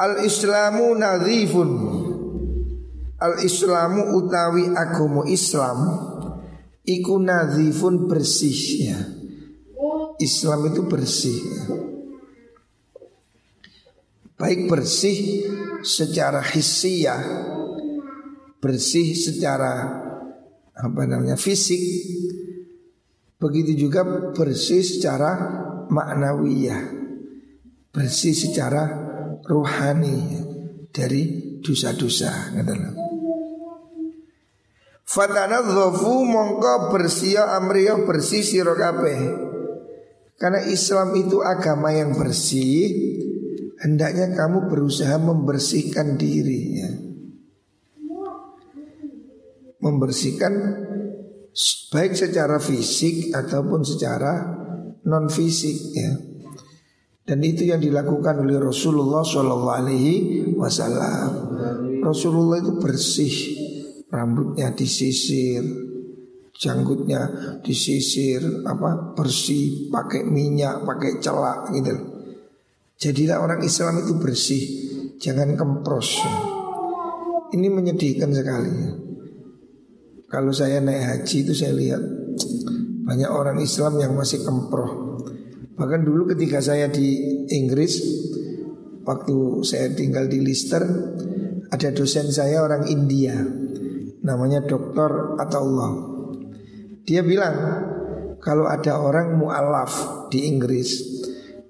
Al-Islamu 0.00 0.96
nadhifun. 0.96 1.70
Al-Islamu 3.20 4.16
utawi 4.16 4.72
agomo 4.72 5.28
Islam 5.28 5.78
Iku 6.88 7.20
nadhifun 7.20 8.08
bersih 8.08 8.60
ya 8.80 9.19
Islam 10.20 10.68
itu 10.68 10.84
bersih. 10.84 11.40
Baik 14.40 14.72
bersih 14.72 15.44
secara 15.84 16.40
hissiyah 16.40 17.20
Bersih 18.60 19.16
secara 19.16 20.00
apa 20.76 21.02
namanya 21.08 21.36
fisik. 21.40 21.80
Begitu 23.40 23.88
juga 23.88 24.04
bersih 24.36 24.84
secara 24.84 25.32
maknawiyah 25.88 26.92
Bersih 27.88 28.36
secara 28.36 28.84
ruhani 29.48 30.44
dari 30.92 31.56
dosa-dosa 31.64 32.52
Fatana 35.08 35.58
dhofu 35.64 36.22
mongko 36.22 36.94
bersih 36.94 37.40
amriyo 37.42 38.06
bersih 38.06 38.46
sirokape 38.46 39.49
Karena 40.40 40.64
Islam 40.64 41.12
itu 41.20 41.44
agama 41.44 41.92
yang 41.92 42.16
bersih 42.16 42.88
hendaknya 43.84 44.32
kamu 44.32 44.72
berusaha 44.72 45.20
membersihkan 45.20 46.16
diri 46.16 46.60
ya. 46.80 46.90
Membersihkan 49.84 50.52
baik 51.92 52.16
secara 52.16 52.56
fisik 52.56 53.36
ataupun 53.36 53.84
secara 53.84 54.48
non 55.04 55.28
fisik 55.28 55.76
ya. 55.92 56.12
Dan 57.20 57.44
itu 57.44 57.68
yang 57.68 57.84
dilakukan 57.84 58.40
oleh 58.40 58.56
Rasulullah 58.56 59.20
Wasallam. 60.56 61.30
Rasulullah 62.00 62.64
itu 62.64 62.80
bersih, 62.80 63.34
rambutnya 64.08 64.72
disisir, 64.72 65.62
janggutnya 66.56 67.20
disisir, 67.62 68.64
apa 68.66 69.14
bersih, 69.16 69.90
pakai 69.92 70.26
minyak, 70.26 70.82
pakai 70.86 71.20
celak 71.22 71.70
gitu. 71.76 72.20
Jadilah 73.00 73.40
orang 73.40 73.64
Islam 73.64 74.04
itu 74.04 74.12
bersih 74.20 74.62
Jangan 75.16 75.56
kempros 75.56 76.20
Ini 77.56 77.72
menyedihkan 77.72 78.28
sekali 78.28 78.76
Kalau 80.28 80.52
saya 80.52 80.84
naik 80.84 81.00
haji 81.08 81.36
itu 81.48 81.52
saya 81.56 81.72
lihat 81.72 82.02
Banyak 83.08 83.30
orang 83.32 83.56
Islam 83.64 83.96
yang 84.04 84.12
masih 84.12 84.44
kemproh 84.44 85.16
Bahkan 85.80 86.04
dulu 86.04 86.28
ketika 86.36 86.60
saya 86.60 86.92
di 86.92 87.40
Inggris 87.56 88.04
Waktu 89.00 89.64
saya 89.64 89.96
tinggal 89.96 90.28
di 90.28 90.44
Leicester 90.44 90.84
Ada 91.72 91.96
dosen 91.96 92.28
saya 92.28 92.60
orang 92.60 92.84
India 92.84 93.32
Namanya 94.20 94.60
Dr. 94.68 95.40
Ataullah 95.40 96.19
Dia 97.04 97.20
bilang 97.24 97.56
Kalau 98.40 98.64
ada 98.64 98.96
orang 98.96 99.36
mu'alaf 99.36 100.26
di 100.32 100.48
Inggris 100.48 101.20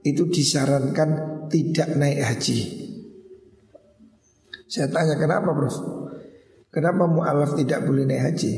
itu 0.07 0.31
disarankan 0.31 1.43
tidak 1.51 1.99
naik 1.99 2.23
haji. 2.23 2.59
Saya 4.71 4.87
tanya 4.87 5.19
kenapa 5.19 5.51
Prof? 5.51 5.77
Kenapa 6.71 7.11
mu'alaf 7.11 7.59
tidak 7.59 7.83
boleh 7.83 8.07
naik 8.07 8.23
haji? 8.23 8.53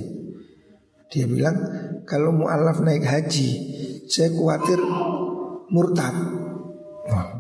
Dia 1.09 1.25
bilang 1.25 1.57
kalau 2.05 2.37
mu'alaf 2.37 2.85
naik 2.85 3.01
haji 3.01 3.49
saya 4.13 4.29
khawatir 4.29 4.77
murtad. 5.73 6.13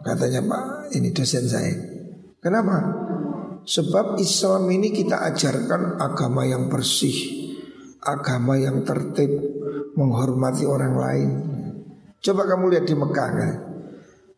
Katanya 0.01 0.41
Pak 0.41 0.65
ini 0.97 1.13
dosen 1.13 1.45
saya. 1.45 1.73
Kenapa? 2.41 2.81
Sebab 3.63 4.19
Islam 4.19 4.67
ini 4.73 4.91
kita 4.91 5.23
ajarkan 5.31 6.01
agama 6.03 6.43
yang 6.43 6.67
bersih, 6.67 7.42
agama 8.03 8.59
yang 8.59 8.83
tertib, 8.83 9.31
menghormati 9.95 10.67
orang 10.67 10.95
lain. 10.99 11.31
Coba 12.19 12.47
kamu 12.51 12.75
lihat 12.75 12.85
di 12.87 12.95
Mekah 12.99 13.31
kan. 13.31 13.53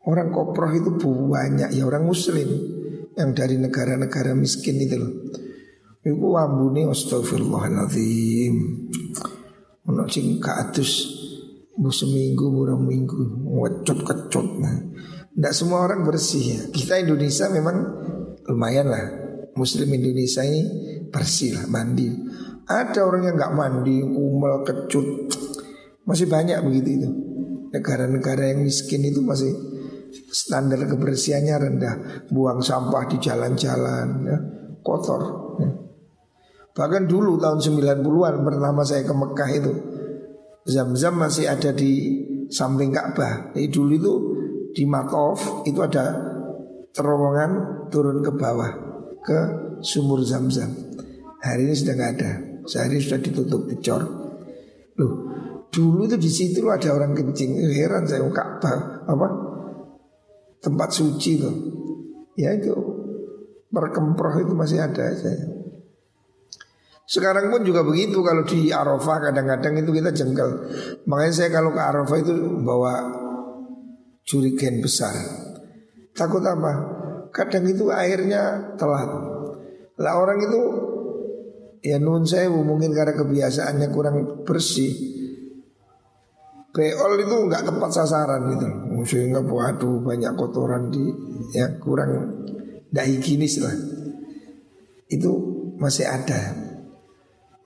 Orang 0.05 0.29
koproh 0.37 0.69
itu 0.77 1.01
banyak 1.01 1.73
ya 1.73 1.89
orang 1.89 2.05
muslim 2.05 2.45
yang 3.17 3.33
dari 3.33 3.57
negara-negara 3.57 4.37
miskin 4.37 4.77
itu 4.77 5.01
loh. 5.01 5.13
Iku 6.05 6.37
wambune 6.37 6.85
astagfirullahaladzim. 6.93 8.55
Ono 9.89 10.05
sing 10.09 10.37
kados 10.41 10.93
bu 11.75 11.89
seminggu 11.89 12.53
burung 12.53 12.85
minggu 12.85 13.49
wecut 13.49 14.05
kecut 14.05 14.47
nah. 14.61 14.77
Tidak 15.35 15.55
semua 15.57 15.89
orang 15.89 16.05
bersih 16.05 16.45
ya. 16.45 16.61
Kita 16.69 17.01
Indonesia 17.01 17.49
memang 17.49 17.77
lumayan 18.47 18.87
lah. 18.93 19.05
Muslim 19.57 19.91
Indonesia 19.91 20.47
ini 20.47 20.63
bersih 21.11 21.59
lah, 21.59 21.67
mandi. 21.67 22.07
Ada 22.65 23.05
orang 23.05 23.29
yang 23.29 23.37
nggak 23.37 23.55
mandi, 23.57 24.01
umel 24.01 24.65
kecut. 24.65 25.05
Masih 26.09 26.29
banyak 26.29 26.65
begitu 26.65 26.89
itu. 27.01 27.09
Negara-negara 27.73 28.55
yang 28.55 28.65
miskin 28.65 29.05
itu 29.05 29.21
masih 29.21 29.53
standar 30.33 30.81
kebersihannya 30.81 31.57
rendah. 31.61 31.95
Buang 32.33 32.65
sampah 32.65 33.05
di 33.11 33.21
jalan-jalan, 33.21 34.07
ya, 34.25 34.39
kotor. 34.81 35.23
Ya. 35.61 35.71
Bahkan 36.75 37.07
dulu 37.07 37.39
tahun 37.39 37.63
90-an 37.63 38.35
pertama 38.43 38.83
saya 38.83 39.07
ke 39.07 39.15
Mekah 39.15 39.51
itu 39.55 39.73
Zam-zam 40.67 41.15
masih 41.15 41.47
ada 41.47 41.71
di 41.71 42.19
samping 42.51 42.91
Ka'bah 42.91 43.55
Jadi 43.55 43.71
dulu 43.71 43.93
itu 43.95 44.15
di 44.75 44.83
Makov 44.83 45.63
itu 45.71 45.79
ada 45.79 46.19
terowongan 46.91 47.51
turun 47.95 48.27
ke 48.27 48.35
bawah 48.35 48.75
Ke 49.23 49.39
sumur 49.87 50.27
Zam-zam 50.27 50.67
Hari 51.39 51.63
ini 51.63 51.75
sudah 51.79 51.95
nggak 51.95 52.13
ada 52.19 52.54
Sehari 52.65 53.01
sudah 53.01 53.21
ditutup 53.21 53.69
dicor 53.69 54.03
Loh 55.01 55.15
dulu 55.75 56.07
itu 56.07 56.15
di 56.15 56.31
situ 56.31 56.63
ada 56.71 56.95
orang 56.95 57.19
kencing 57.19 57.59
Heran 57.75 58.07
saya 58.07 58.23
Ka'bah 58.31 59.07
apa 59.11 59.29
tempat 60.63 60.89
suci 60.95 61.43
loh 61.43 61.57
Ya 62.39 62.55
itu 62.55 62.71
perkemproh 63.75 64.39
itu 64.39 64.55
masih 64.55 64.79
ada 64.79 65.11
saya 65.19 65.65
sekarang 67.05 67.53
pun 67.53 67.61
juga 67.69 67.85
begitu 67.85 68.25
kalau 68.25 68.49
di 68.49 68.73
Arafah 68.73 69.29
kadang-kadang 69.29 69.77
itu 69.77 69.93
kita 69.93 70.11
jengkel. 70.17 70.49
Makanya 71.05 71.33
saya 71.37 71.51
kalau 71.53 71.77
ke 71.77 71.81
Arafah 71.85 72.17
itu 72.17 72.33
bawa 72.65 72.95
curigen 74.25 74.81
besar. 74.81 75.13
Takut 76.17 76.41
apa? 76.41 76.73
Kadang 77.29 77.69
itu 77.69 77.93
airnya 77.93 78.73
telat. 78.81 79.11
Lah 80.01 80.15
orang 80.17 80.49
itu 80.49 80.61
ya 81.85 82.01
nun 82.01 82.25
saya 82.25 82.49
mungkin 82.49 82.97
karena 82.97 83.13
kebiasaannya 83.13 83.89
kurang 83.93 84.17
bersih. 84.49 85.13
Beol 86.75 87.23
itu 87.23 87.37
nggak 87.47 87.71
tepat 87.71 87.91
sasaran 87.95 88.51
gitu 88.51 88.67
Sehingga 89.07 89.47
waduh 89.47 90.03
banyak 90.03 90.35
kotoran 90.35 90.91
di 90.91 91.07
ya 91.55 91.71
kurang 91.79 92.43
tidak 92.91 93.07
higienis 93.07 93.63
lah. 93.63 93.77
Itu 95.07 95.31
masih 95.79 96.09
ada 96.09 96.57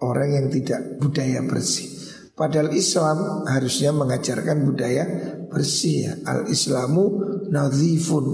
orang 0.05 0.29
yang 0.35 0.47
tidak 0.53 1.01
budaya 1.01 1.41
bersih. 1.47 1.89
Padahal 2.37 2.71
Islam 2.71 3.49
harusnya 3.49 3.91
mengajarkan 3.97 4.62
budaya 4.69 5.05
bersih 5.49 5.97
ya. 6.05 6.12
Al 6.29 6.47
Islamu 6.53 7.19
nadhifun. 7.49 8.27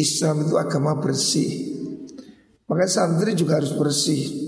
Islam 0.00 0.48
itu 0.48 0.56
agama 0.56 0.96
bersih. 0.96 1.76
Maka 2.66 2.88
santri 2.88 3.36
juga 3.36 3.60
harus 3.60 3.74
bersih. 3.76 4.39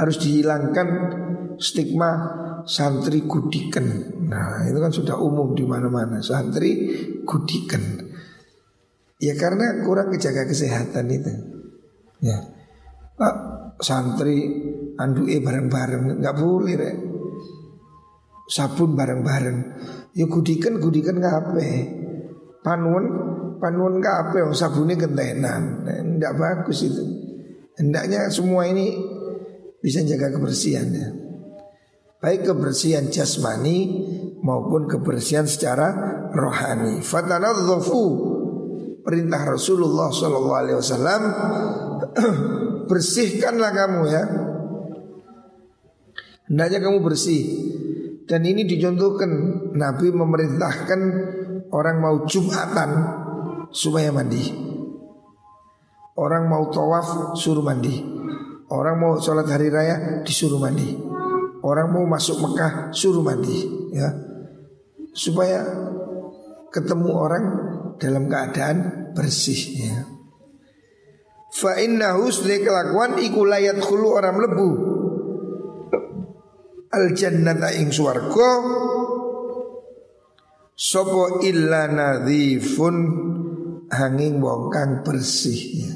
Harus 0.00 0.16
dihilangkan 0.16 0.88
stigma 1.60 2.10
santri 2.64 3.28
gudikan. 3.28 3.84
Nah, 4.24 4.64
itu 4.64 4.78
kan 4.80 4.92
sudah 4.92 5.20
umum 5.20 5.52
di 5.52 5.68
mana-mana. 5.68 6.24
Santri 6.24 6.72
gudikan. 7.28 8.08
Ya 9.20 9.36
karena 9.36 9.84
kurang 9.84 10.08
kejaga 10.08 10.48
kesehatan 10.48 11.12
itu. 11.12 11.32
Ya. 12.24 12.40
Pak, 13.20 13.34
santri 13.84 14.48
anduke 15.00 15.40
bareng-bareng 15.40 16.20
nggak 16.20 16.36
boleh 16.36 16.74
rek 16.76 16.96
sabun 18.50 18.92
bareng-bareng 18.92 19.58
ya 20.12 20.28
gudikan 20.28 20.76
gudikan 20.76 21.16
ngape 21.16 21.70
panuan 22.60 23.04
panuan 23.56 24.02
ngape 24.02 24.44
oh, 24.44 24.52
sabunnya 24.52 25.00
gentenan 25.00 25.86
nggak 26.20 26.36
bagus 26.36 26.84
itu 26.84 27.04
hendaknya 27.80 28.28
semua 28.28 28.68
ini 28.68 28.92
bisa 29.80 30.04
jaga 30.04 30.32
kebersihan 30.36 30.88
ya 30.92 31.08
baik 32.20 32.44
kebersihan 32.44 33.08
jasmani 33.08 34.04
maupun 34.44 34.86
kebersihan 34.86 35.48
secara 35.48 35.88
rohani. 36.30 37.00
Fatanadzafu 37.00 38.02
perintah 39.00 39.56
Rasulullah 39.56 40.12
Shallallahu 40.12 40.58
Alaihi 40.60 40.78
Wasallam 40.78 41.22
bersihkanlah 42.92 43.70
kamu 43.72 44.00
ya. 44.12 44.22
Hendaknya 46.52 46.78
kamu 46.84 46.98
bersih. 47.00 47.42
Dan 48.28 48.46
ini 48.46 48.62
dicontohkan 48.62 49.30
Nabi 49.74 50.14
memerintahkan 50.14 51.00
Orang 51.70 52.02
mau 52.02 52.26
jumatan 52.26 52.90
Supaya 53.70 54.10
mandi. 54.10 54.42
Orang 56.18 56.50
mau 56.50 56.66
tawaf 56.70 57.38
suruh 57.38 57.62
mandi 57.62 58.19
Orang 58.70 59.02
mau 59.02 59.18
sholat 59.18 59.50
hari 59.50 59.66
raya 59.66 60.22
disuruh 60.22 60.62
mandi 60.62 60.94
Orang 61.60 61.90
mau 61.90 62.06
masuk 62.06 62.38
Mekah 62.38 62.94
suruh 62.94 63.20
mandi 63.20 63.66
ya 63.90 64.08
Supaya 65.10 65.66
ketemu 66.70 67.10
orang 67.10 67.44
dalam 68.00 68.30
keadaan 68.30 68.76
bersih 69.12 69.60
ya. 69.76 70.06
Fa 71.50 71.76
innahu 71.82 72.30
kelakuan 72.30 73.18
iku 73.18 73.42
layat 73.44 73.82
khulu 73.82 74.16
orang 74.16 74.38
lebu 74.38 74.70
al 76.90 77.06
jannata 77.14 77.74
ing 77.74 77.90
swarga 77.90 78.50
sapa 80.78 81.42
illa 81.42 81.90
nadhifun 81.90 82.96
hanging 83.90 84.38
wong 84.38 84.70
kang 84.70 85.02
bersih 85.02 85.60
ya. 85.84 85.92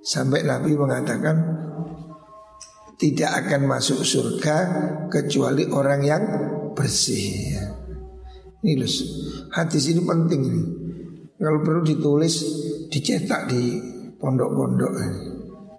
Sampai 0.00 0.46
Nabi 0.48 0.78
mengatakan 0.78 1.36
tidak 3.00 3.30
akan 3.46 3.64
masuk 3.64 4.04
surga 4.04 4.56
kecuali 5.08 5.64
orang 5.72 6.00
yang 6.04 6.22
bersih. 6.76 7.56
Ini 8.60 8.76
loh, 8.76 8.92
hadis 9.56 9.88
ini 9.88 10.04
penting 10.04 10.40
ini. 10.44 10.62
Kalau 11.40 11.64
perlu 11.64 11.80
ditulis, 11.80 12.44
dicetak 12.92 13.48
di 13.48 13.80
pondok-pondok. 14.20 14.92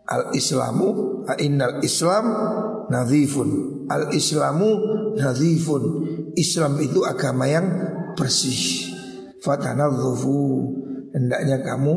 Al 0.09 0.33
Islamu, 0.33 1.21
innal 1.37 1.77
Islam 1.85 2.25
nadhifun. 2.89 3.49
Al 3.85 4.09
Islamu 4.17 4.69
nadhifun. 5.13 5.83
Islam 6.33 6.81
itu 6.81 7.05
agama 7.05 7.45
yang 7.45 7.69
bersih. 8.17 8.89
Fatanadhufu. 9.45 10.41
Hendaknya 11.13 11.61
kamu 11.61 11.93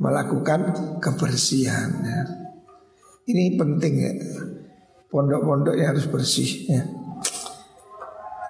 melakukan 0.00 0.72
kebersihan. 0.96 1.92
Ini 3.28 3.60
penting 3.60 3.94
ya. 4.00 4.12
Pondok-pondok 5.12 5.76
yang 5.76 5.92
harus 5.92 6.08
bersih 6.08 6.72
ya. 6.72 6.82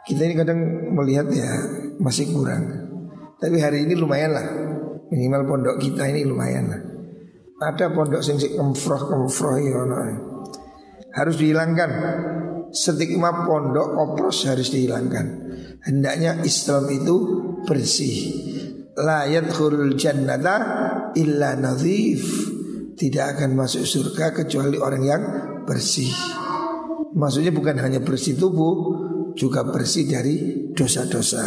Kita 0.07 0.23
ini 0.23 0.35
kadang 0.39 0.61
melihat 0.95 1.27
ya 1.35 1.51
masih 1.99 2.31
kurang. 2.31 2.71
Tapi 3.43 3.59
hari 3.59 3.83
ini 3.83 3.99
lumayan 3.99 4.31
lah. 4.31 4.47
Minimal 5.11 5.43
pondok 5.45 5.77
kita 5.83 6.07
ini 6.07 6.23
lumayan 6.23 6.71
lah. 6.71 6.81
Ada 7.63 7.91
pondok 7.91 8.23
sing 8.23 8.39
kemfroh 8.39 9.11
kemfroh 9.11 9.59
ya 9.59 9.75
harus 11.13 11.37
dihilangkan. 11.37 11.91
Stigma 12.73 13.45
pondok 13.45 13.89
opros 14.01 14.49
harus 14.49 14.73
dihilangkan. 14.73 15.27
Hendaknya 15.85 16.41
Islam 16.41 16.89
itu 16.89 17.17
bersih. 17.69 18.17
La 18.97 19.29
yadkhulul 19.29 19.93
jannata 19.95 20.57
illa 21.13 21.53
nadhif. 21.55 22.25
Tidak 22.97 23.25
akan 23.37 23.59
masuk 23.59 23.85
surga 23.85 24.33
kecuali 24.33 24.81
orang 24.81 25.03
yang 25.05 25.23
bersih. 25.69 26.42
Maksudnya 27.13 27.53
bukan 27.53 27.77
hanya 27.81 28.01
bersih 28.01 28.37
tubuh, 28.37 28.75
juga 29.37 29.65
bersih 29.65 30.09
dari 30.09 30.69
dosa-dosa. 30.73 31.45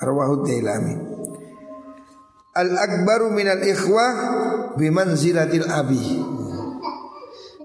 Arwahu 0.00 0.44
Dailami. 0.44 0.94
Al-akbaru 2.56 3.30
minal 3.30 3.62
ikhwah 3.62 4.12
bimanzilatil 4.74 5.68
abi. 5.68 6.04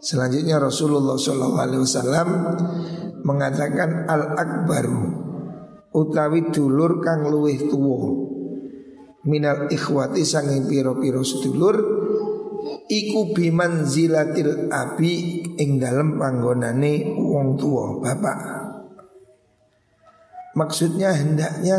Selanjutnya 0.04 0.62
Rasulullah 0.62 1.18
SAW 1.18 2.30
mengatakan 3.26 4.06
al 4.06 4.38
akbaru 4.38 5.26
utawi 5.98 6.54
dulur 6.54 7.02
kang 7.02 7.26
luwih 7.26 7.72
tuwo 7.72 7.98
minal 9.26 9.66
ikhwati 9.72 10.22
sanging 10.22 10.70
piro-piro 10.70 11.26
sedulur 11.26 11.78
iku 12.86 13.34
biman 13.34 13.90
zilatil 13.90 14.70
abi 14.70 15.42
ing 15.56 15.80
dalem 15.80 16.20
panggonane 16.20 17.16
wong 17.16 17.56
tuwa 17.60 18.00
bapak 18.04 18.40
Maksudnya 20.56 21.12
hendaknya 21.12 21.76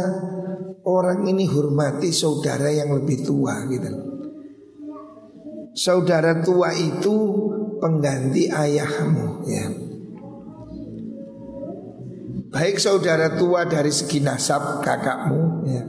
orang 0.84 1.24
ini 1.24 1.48
hormati 1.48 2.12
saudara 2.12 2.68
yang 2.68 2.92
lebih 2.92 3.24
tua 3.24 3.64
gitu 3.72 4.16
saudara 5.76 6.40
tua 6.40 6.72
itu 6.72 7.14
pengganti 7.76 8.48
ayahmu 8.48 9.44
ya. 9.44 9.66
Baik 12.48 12.80
saudara 12.80 13.36
tua 13.36 13.68
dari 13.68 13.92
segi 13.92 14.24
nasab 14.24 14.80
kakakmu 14.80 15.40
ya. 15.68 15.84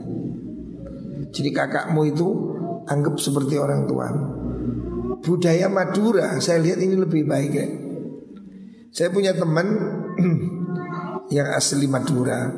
Jadi 1.32 1.50
kakakmu 1.56 2.00
itu 2.04 2.28
anggap 2.84 3.16
seperti 3.16 3.56
orang 3.56 3.88
tua. 3.88 4.06
Budaya 5.24 5.66
Madura 5.66 6.38
saya 6.38 6.62
lihat 6.62 6.78
ini 6.78 6.94
lebih 6.94 7.26
baik 7.26 7.52
ya. 7.52 7.66
Saya 8.94 9.08
punya 9.12 9.34
teman 9.34 9.66
yang 11.36 11.48
asli 11.52 11.86
Madura. 11.90 12.48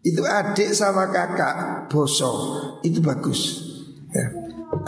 Itu 0.00 0.24
adik 0.24 0.72
sama 0.72 1.12
kakak 1.12 1.86
boso 1.92 2.32
itu 2.80 3.04
bagus. 3.04 3.68
Ya. 4.10 4.26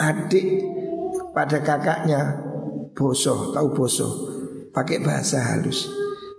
Adik 0.00 0.64
pada 1.36 1.60
kakaknya 1.60 2.40
boso, 2.96 3.52
tahu 3.52 3.68
boso, 3.76 4.08
pakai 4.72 5.04
bahasa 5.04 5.40
halus 5.52 5.88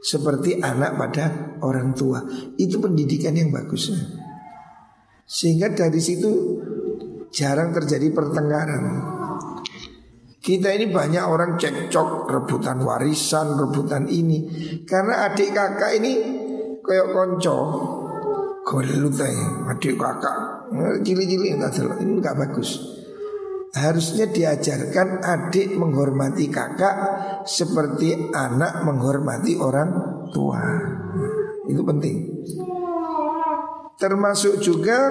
seperti 0.04 0.60
anak 0.60 1.00
pada 1.00 1.56
orang 1.64 1.96
tua. 1.96 2.20
Itu 2.60 2.84
pendidikan 2.84 3.34
yang 3.34 3.56
bagus. 3.56 3.88
Sehingga 5.24 5.72
dari 5.72 6.04
situ 6.04 6.60
jarang 7.32 7.72
terjadi 7.72 8.12
pertengkaran. 8.12 8.84
Kita 10.44 10.76
ini 10.76 10.92
banyak 10.92 11.24
orang 11.24 11.56
cekcok, 11.56 12.28
rebutan 12.28 12.84
warisan, 12.84 13.56
rebutan 13.56 14.12
ini. 14.12 14.44
Karena 14.84 15.32
adik 15.32 15.56
kakak 15.56 16.04
ini 16.04 16.14
kayak 16.84 17.16
konco. 17.16 17.58
Golut 18.68 19.16
ya, 19.16 19.32
adik 19.72 19.96
kakak. 19.96 20.68
Cili-cili 21.08 21.56
ini 21.56 22.14
nggak 22.20 22.36
bagus. 22.36 22.76
Harusnya 23.72 24.28
diajarkan 24.28 25.24
adik 25.24 25.80
menghormati 25.80 26.52
kakak 26.52 26.96
seperti 27.48 28.36
anak 28.36 28.84
menghormati 28.84 29.56
orang 29.56 29.90
tua. 30.36 30.60
Itu 31.72 31.88
penting. 31.88 32.16
Termasuk 33.96 34.60
juga 34.60 35.08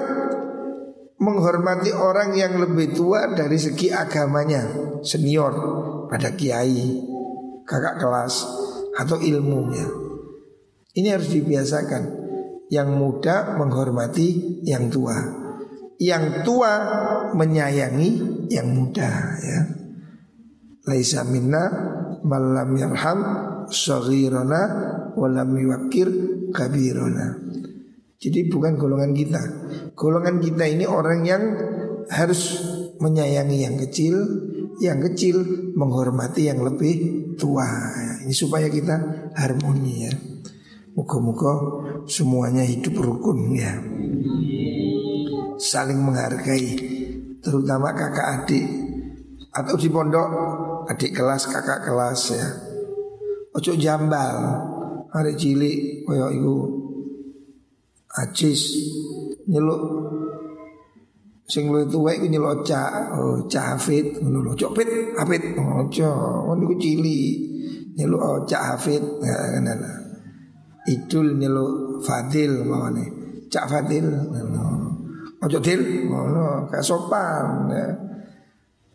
menghormati 1.23 1.95
orang 1.95 2.35
yang 2.35 2.59
lebih 2.59 2.91
tua 2.91 3.31
dari 3.31 3.55
segi 3.55 3.87
agamanya, 3.87 4.67
senior 4.99 5.53
pada 6.11 6.35
kiai, 6.35 6.99
kakak 7.63 8.03
kelas 8.03 8.43
atau 8.99 9.17
ilmunya. 9.23 9.87
Ini 10.93 11.07
harus 11.15 11.31
dibiasakan. 11.31 12.21
Yang 12.73 12.89
muda 12.97 13.53
menghormati 13.59 14.59
yang 14.65 14.89
tua 14.89 15.43
yang 16.03 16.43
tua 16.43 16.71
menyayangi 17.31 18.09
yang 18.51 18.67
muda 18.75 19.39
ya. 19.39 19.59
Laisa 20.83 21.23
minna 21.23 21.63
malam 22.27 22.75
yarham 22.75 23.19
saghirana 23.71 24.61
walam 25.15 25.55
yuwakir 25.55 26.11
kabirona. 26.51 27.39
Jadi 28.19 28.51
bukan 28.51 28.75
golongan 28.75 29.15
kita. 29.15 29.41
Golongan 29.93 30.41
kita 30.41 30.65
ini 30.65 30.85
orang 30.89 31.21
yang 31.23 31.43
harus 32.09 32.59
menyayangi 32.97 33.57
yang 33.63 33.75
kecil, 33.77 34.15
yang 34.81 34.99
kecil 35.01 35.41
menghormati 35.77 36.49
yang 36.49 36.65
lebih 36.65 37.29
tua. 37.37 37.67
Ini 38.25 38.33
supaya 38.33 38.69
kita 38.69 39.29
harmoni 39.37 39.93
ya. 40.09 40.13
Moga-moga 40.93 41.53
semuanya 42.05 42.61
hidup 42.61 43.01
rukun 43.01 43.57
ya 43.57 43.73
saling 45.63 45.99
menghargai 46.01 46.75
terutama 47.39 47.95
kakak 47.95 48.43
adik 48.43 48.65
atau 49.53 49.75
di 49.79 49.87
pondok 49.87 50.27
adik 50.91 51.15
kelas 51.15 51.47
kakak 51.47 51.87
kelas 51.87 52.21
ya 52.35 52.45
ojo 53.55 53.71
jambal 53.79 54.35
hari 55.13 55.33
cilik 55.39 56.03
koyo 56.03 56.27
iku 56.33 56.57
acis 58.19 58.61
nyeluk 59.49 59.81
sing 61.47 61.67
luwih 61.67 61.87
tuwek 61.91 62.23
iku 62.23 62.27
nyeluk 62.31 62.63
cak 62.63 63.13
oh 63.15 63.43
cak 63.51 63.75
hafid 63.75 64.19
ngono 64.23 64.39
lho 64.47 64.51
cok 64.55 64.71
pit 64.75 64.89
hafid 65.19 65.43
ojo 65.59 66.11
ngono 66.47 66.61
iku 66.67 66.75
cilik 66.79 67.35
nyeluk 67.99 68.21
oh 68.21 68.39
cak 68.47 68.63
hafid 68.63 69.03
ya 69.19 69.35
kan 69.59 69.67
idul 70.87 71.27
nyeluk 71.35 71.99
fadil 72.03 72.63
mawane 72.63 73.05
cak 73.51 73.67
fadil 73.67 74.07
ngono 74.07 74.93
Ojo 75.43 75.59
dil, 75.59 76.07
ngono, 76.07 76.71
gak 76.71 76.79
sopan. 76.79 77.67
Ya. 77.67 77.87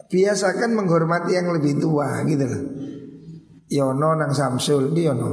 Biasakan 0.09 0.73
menghormati 0.73 1.37
yang 1.37 1.53
lebih 1.53 1.77
tua 1.77 2.25
gitu 2.25 2.45
loh. 2.49 2.63
Yono 3.69 4.17
nang 4.17 4.33
Samsul 4.33 4.97
di 4.97 5.05
Yono. 5.05 5.31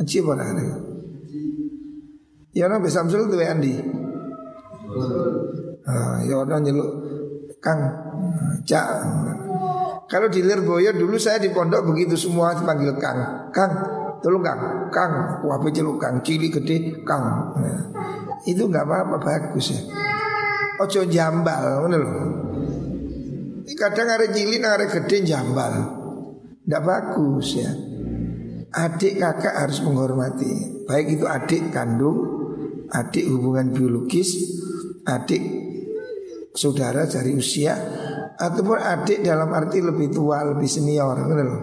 Aci 0.00 0.24
apa 0.24 0.32
Yono 2.58 2.82
be 2.82 2.90
Samsul 2.90 3.30
tuh 3.30 3.38
Andi. 3.38 3.78
Ah, 5.86 6.18
Yono 6.26 6.58
nyeluk 6.58 6.90
Kang 7.62 7.80
Cak. 8.66 8.86
Kalau 10.08 10.26
di 10.26 10.42
Lirboyo 10.42 10.90
dulu 10.90 11.20
saya 11.20 11.38
di 11.38 11.54
pondok 11.54 11.94
begitu 11.94 12.18
semua 12.18 12.56
dipanggil 12.58 12.96
Kang. 12.98 13.52
Kang, 13.54 13.72
tolong 14.18 14.42
Kang. 14.42 14.90
Kang, 14.90 15.44
wabe 15.46 15.70
celuk 15.70 16.02
Kang, 16.02 16.18
cili 16.26 16.50
gede 16.50 17.04
Kang. 17.06 17.54
Nah 17.54 17.80
itu 18.48 18.62
nggak 18.66 18.84
apa-apa 18.86 19.16
bagus 19.22 19.74
ya. 19.74 19.80
Ojo 20.78 21.02
jambal, 21.10 21.84
ngono 21.84 21.96
lho. 21.98 22.14
Kadang 23.78 24.10
ada 24.10 24.26
cilik, 24.30 24.62
ada 24.62 24.86
gede 24.86 25.26
jambal. 25.26 25.74
Nggak 26.66 26.82
bagus 26.82 27.48
ya. 27.58 27.70
Adik 28.68 29.18
kakak 29.18 29.54
harus 29.54 29.82
menghormati. 29.82 30.86
Baik 30.86 31.18
itu 31.18 31.26
adik 31.26 31.68
kandung, 31.74 32.37
adik 32.92 33.24
hubungan 33.28 33.72
biologis, 33.72 34.34
adik 35.04 35.42
saudara 36.52 37.04
dari 37.04 37.36
usia, 37.36 37.76
ataupun 38.36 38.78
adik 38.78 39.22
dalam 39.22 39.50
arti 39.52 39.82
lebih 39.82 40.08
tua, 40.12 40.44
lebih 40.44 40.68
senior, 40.68 41.16
ngono 41.16 41.58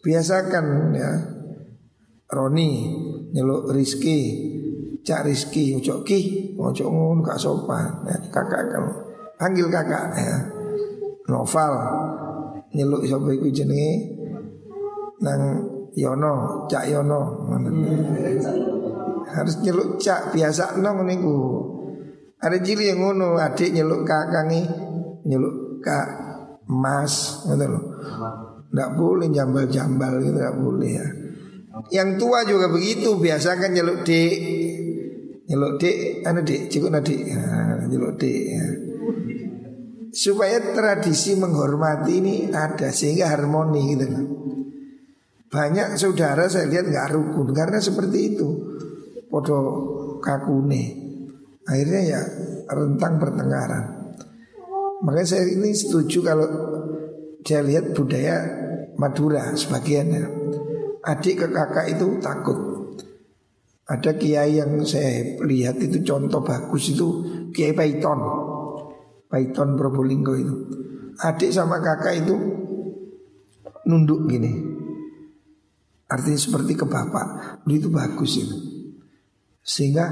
Biasakan 0.00 0.66
ya. 0.96 1.12
Roni 2.30 2.70
nyeluk 3.34 3.74
Rizky 3.74 4.18
Cak 5.00 5.26
Rizki, 5.26 5.74
ojo 5.76 6.06
ki, 6.06 6.54
ojo 6.60 6.84
ngono 6.86 7.20
gak 7.24 7.40
sopan. 7.40 8.04
Ya, 8.06 8.16
kakak 8.30 8.70
kamu 8.70 8.92
panggil 9.40 9.66
kakak 9.72 10.14
ya. 10.14 10.36
Novel 11.26 11.74
nyeluk 12.76 13.02
sapa 13.08 13.28
iku 13.34 13.48
jenenge 13.50 14.14
nang 15.20 15.40
Yono, 15.98 16.64
Cak 16.70 16.86
Yono. 16.86 17.50
Harus 19.36 19.60
nyeluk 19.62 20.00
Cak 20.02 20.34
biasa 20.34 20.78
nong 20.80 21.06
niku. 21.06 21.36
Ada 22.40 22.56
cili 22.64 22.88
yang 22.88 23.04
ngono, 23.04 23.36
adik 23.36 23.68
nyeluk 23.76 24.08
kakangi, 24.08 24.64
nyeluk 25.28 25.84
kak 25.84 26.08
Mas, 26.70 27.44
ngono 27.44 27.64
lho. 27.68 27.80
Enggak 28.70 28.90
boleh 28.96 29.28
jambal-jambal 29.28 30.22
gitu, 30.24 30.38
enggak 30.40 30.56
boleh 30.56 30.90
ya. 30.94 31.06
Yang 31.90 32.10
tua 32.16 32.40
juga 32.48 32.66
begitu, 32.72 33.18
biasakan 33.18 33.70
nyeluk 33.72 34.02
dek 34.04 34.34
Nyeluk 35.50 35.82
dik, 35.82 36.22
anu 36.22 36.46
dik, 36.46 36.70
cukup 36.70 36.94
nadik 36.94 37.26
nah, 37.26 37.82
Nyeluk 37.90 38.14
dik 38.22 38.42
ya. 38.54 38.66
Supaya 40.14 40.62
tradisi 40.74 41.34
menghormati 41.34 42.22
ini 42.22 42.34
ada 42.54 42.94
Sehingga 42.94 43.30
harmoni 43.30 43.82
gitu 43.94 44.06
kan 44.06 44.26
Banyak 45.50 45.98
saudara 45.98 46.46
saya 46.46 46.70
lihat 46.70 46.86
nggak 46.90 47.10
rukun 47.14 47.50
Karena 47.50 47.82
seperti 47.82 48.18
itu 48.34 48.48
Podo 49.30 49.58
kakune 50.18 50.98
Akhirnya 51.64 52.00
ya 52.02 52.20
rentang 52.66 53.22
pertengkaran 53.22 53.84
Makanya 55.06 55.28
saya 55.38 55.46
ini 55.46 55.70
setuju 55.70 56.18
kalau 56.26 56.48
Saya 57.46 57.62
lihat 57.62 57.94
budaya 57.94 58.36
Madura 58.98 59.54
sebagiannya 59.54 60.22
Adik 61.06 61.40
ke 61.40 61.46
kakak 61.48 61.96
itu 61.96 62.20
takut 62.20 62.70
ada 63.90 64.14
kiai 64.14 64.62
yang 64.62 64.86
saya 64.86 65.34
lihat 65.42 65.82
itu 65.82 66.06
contoh 66.06 66.46
bagus 66.46 66.94
itu 66.94 67.26
Kiai 67.50 67.74
Paiton. 67.74 68.20
Paiton 69.26 69.74
Probolinggo 69.74 70.38
itu. 70.38 70.54
Adik 71.18 71.50
sama 71.50 71.82
kakak 71.82 72.22
itu 72.22 72.34
nunduk 73.90 74.30
gini. 74.30 74.62
Artinya 76.06 76.38
seperti 76.38 76.78
ke 76.78 76.86
bapak. 76.86 77.58
Itu 77.66 77.90
bagus 77.90 78.38
itu. 78.38 78.56
Sehingga 79.60 80.04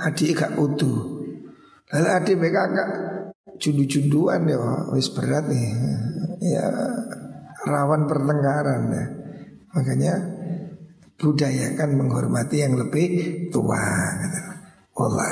adik 0.00 0.40
gak 0.40 0.56
utuh. 0.58 1.22
Lalu 1.92 2.08
adik 2.10 2.36
kakak 2.50 2.88
jundu-junduan 3.60 4.48
ya 4.48 4.58
wis 4.90 5.12
berat 5.12 5.46
nih. 5.46 5.68
Ya 6.42 6.66
rawan 7.64 8.10
pertengkaran 8.10 8.82
ya. 8.90 9.04
Makanya 9.74 10.14
budayakan 11.18 11.90
menghormati 11.98 12.62
yang 12.62 12.74
lebih 12.76 13.48
tua. 13.50 13.82
Gitu. 14.20 14.40
Allah. 14.94 15.30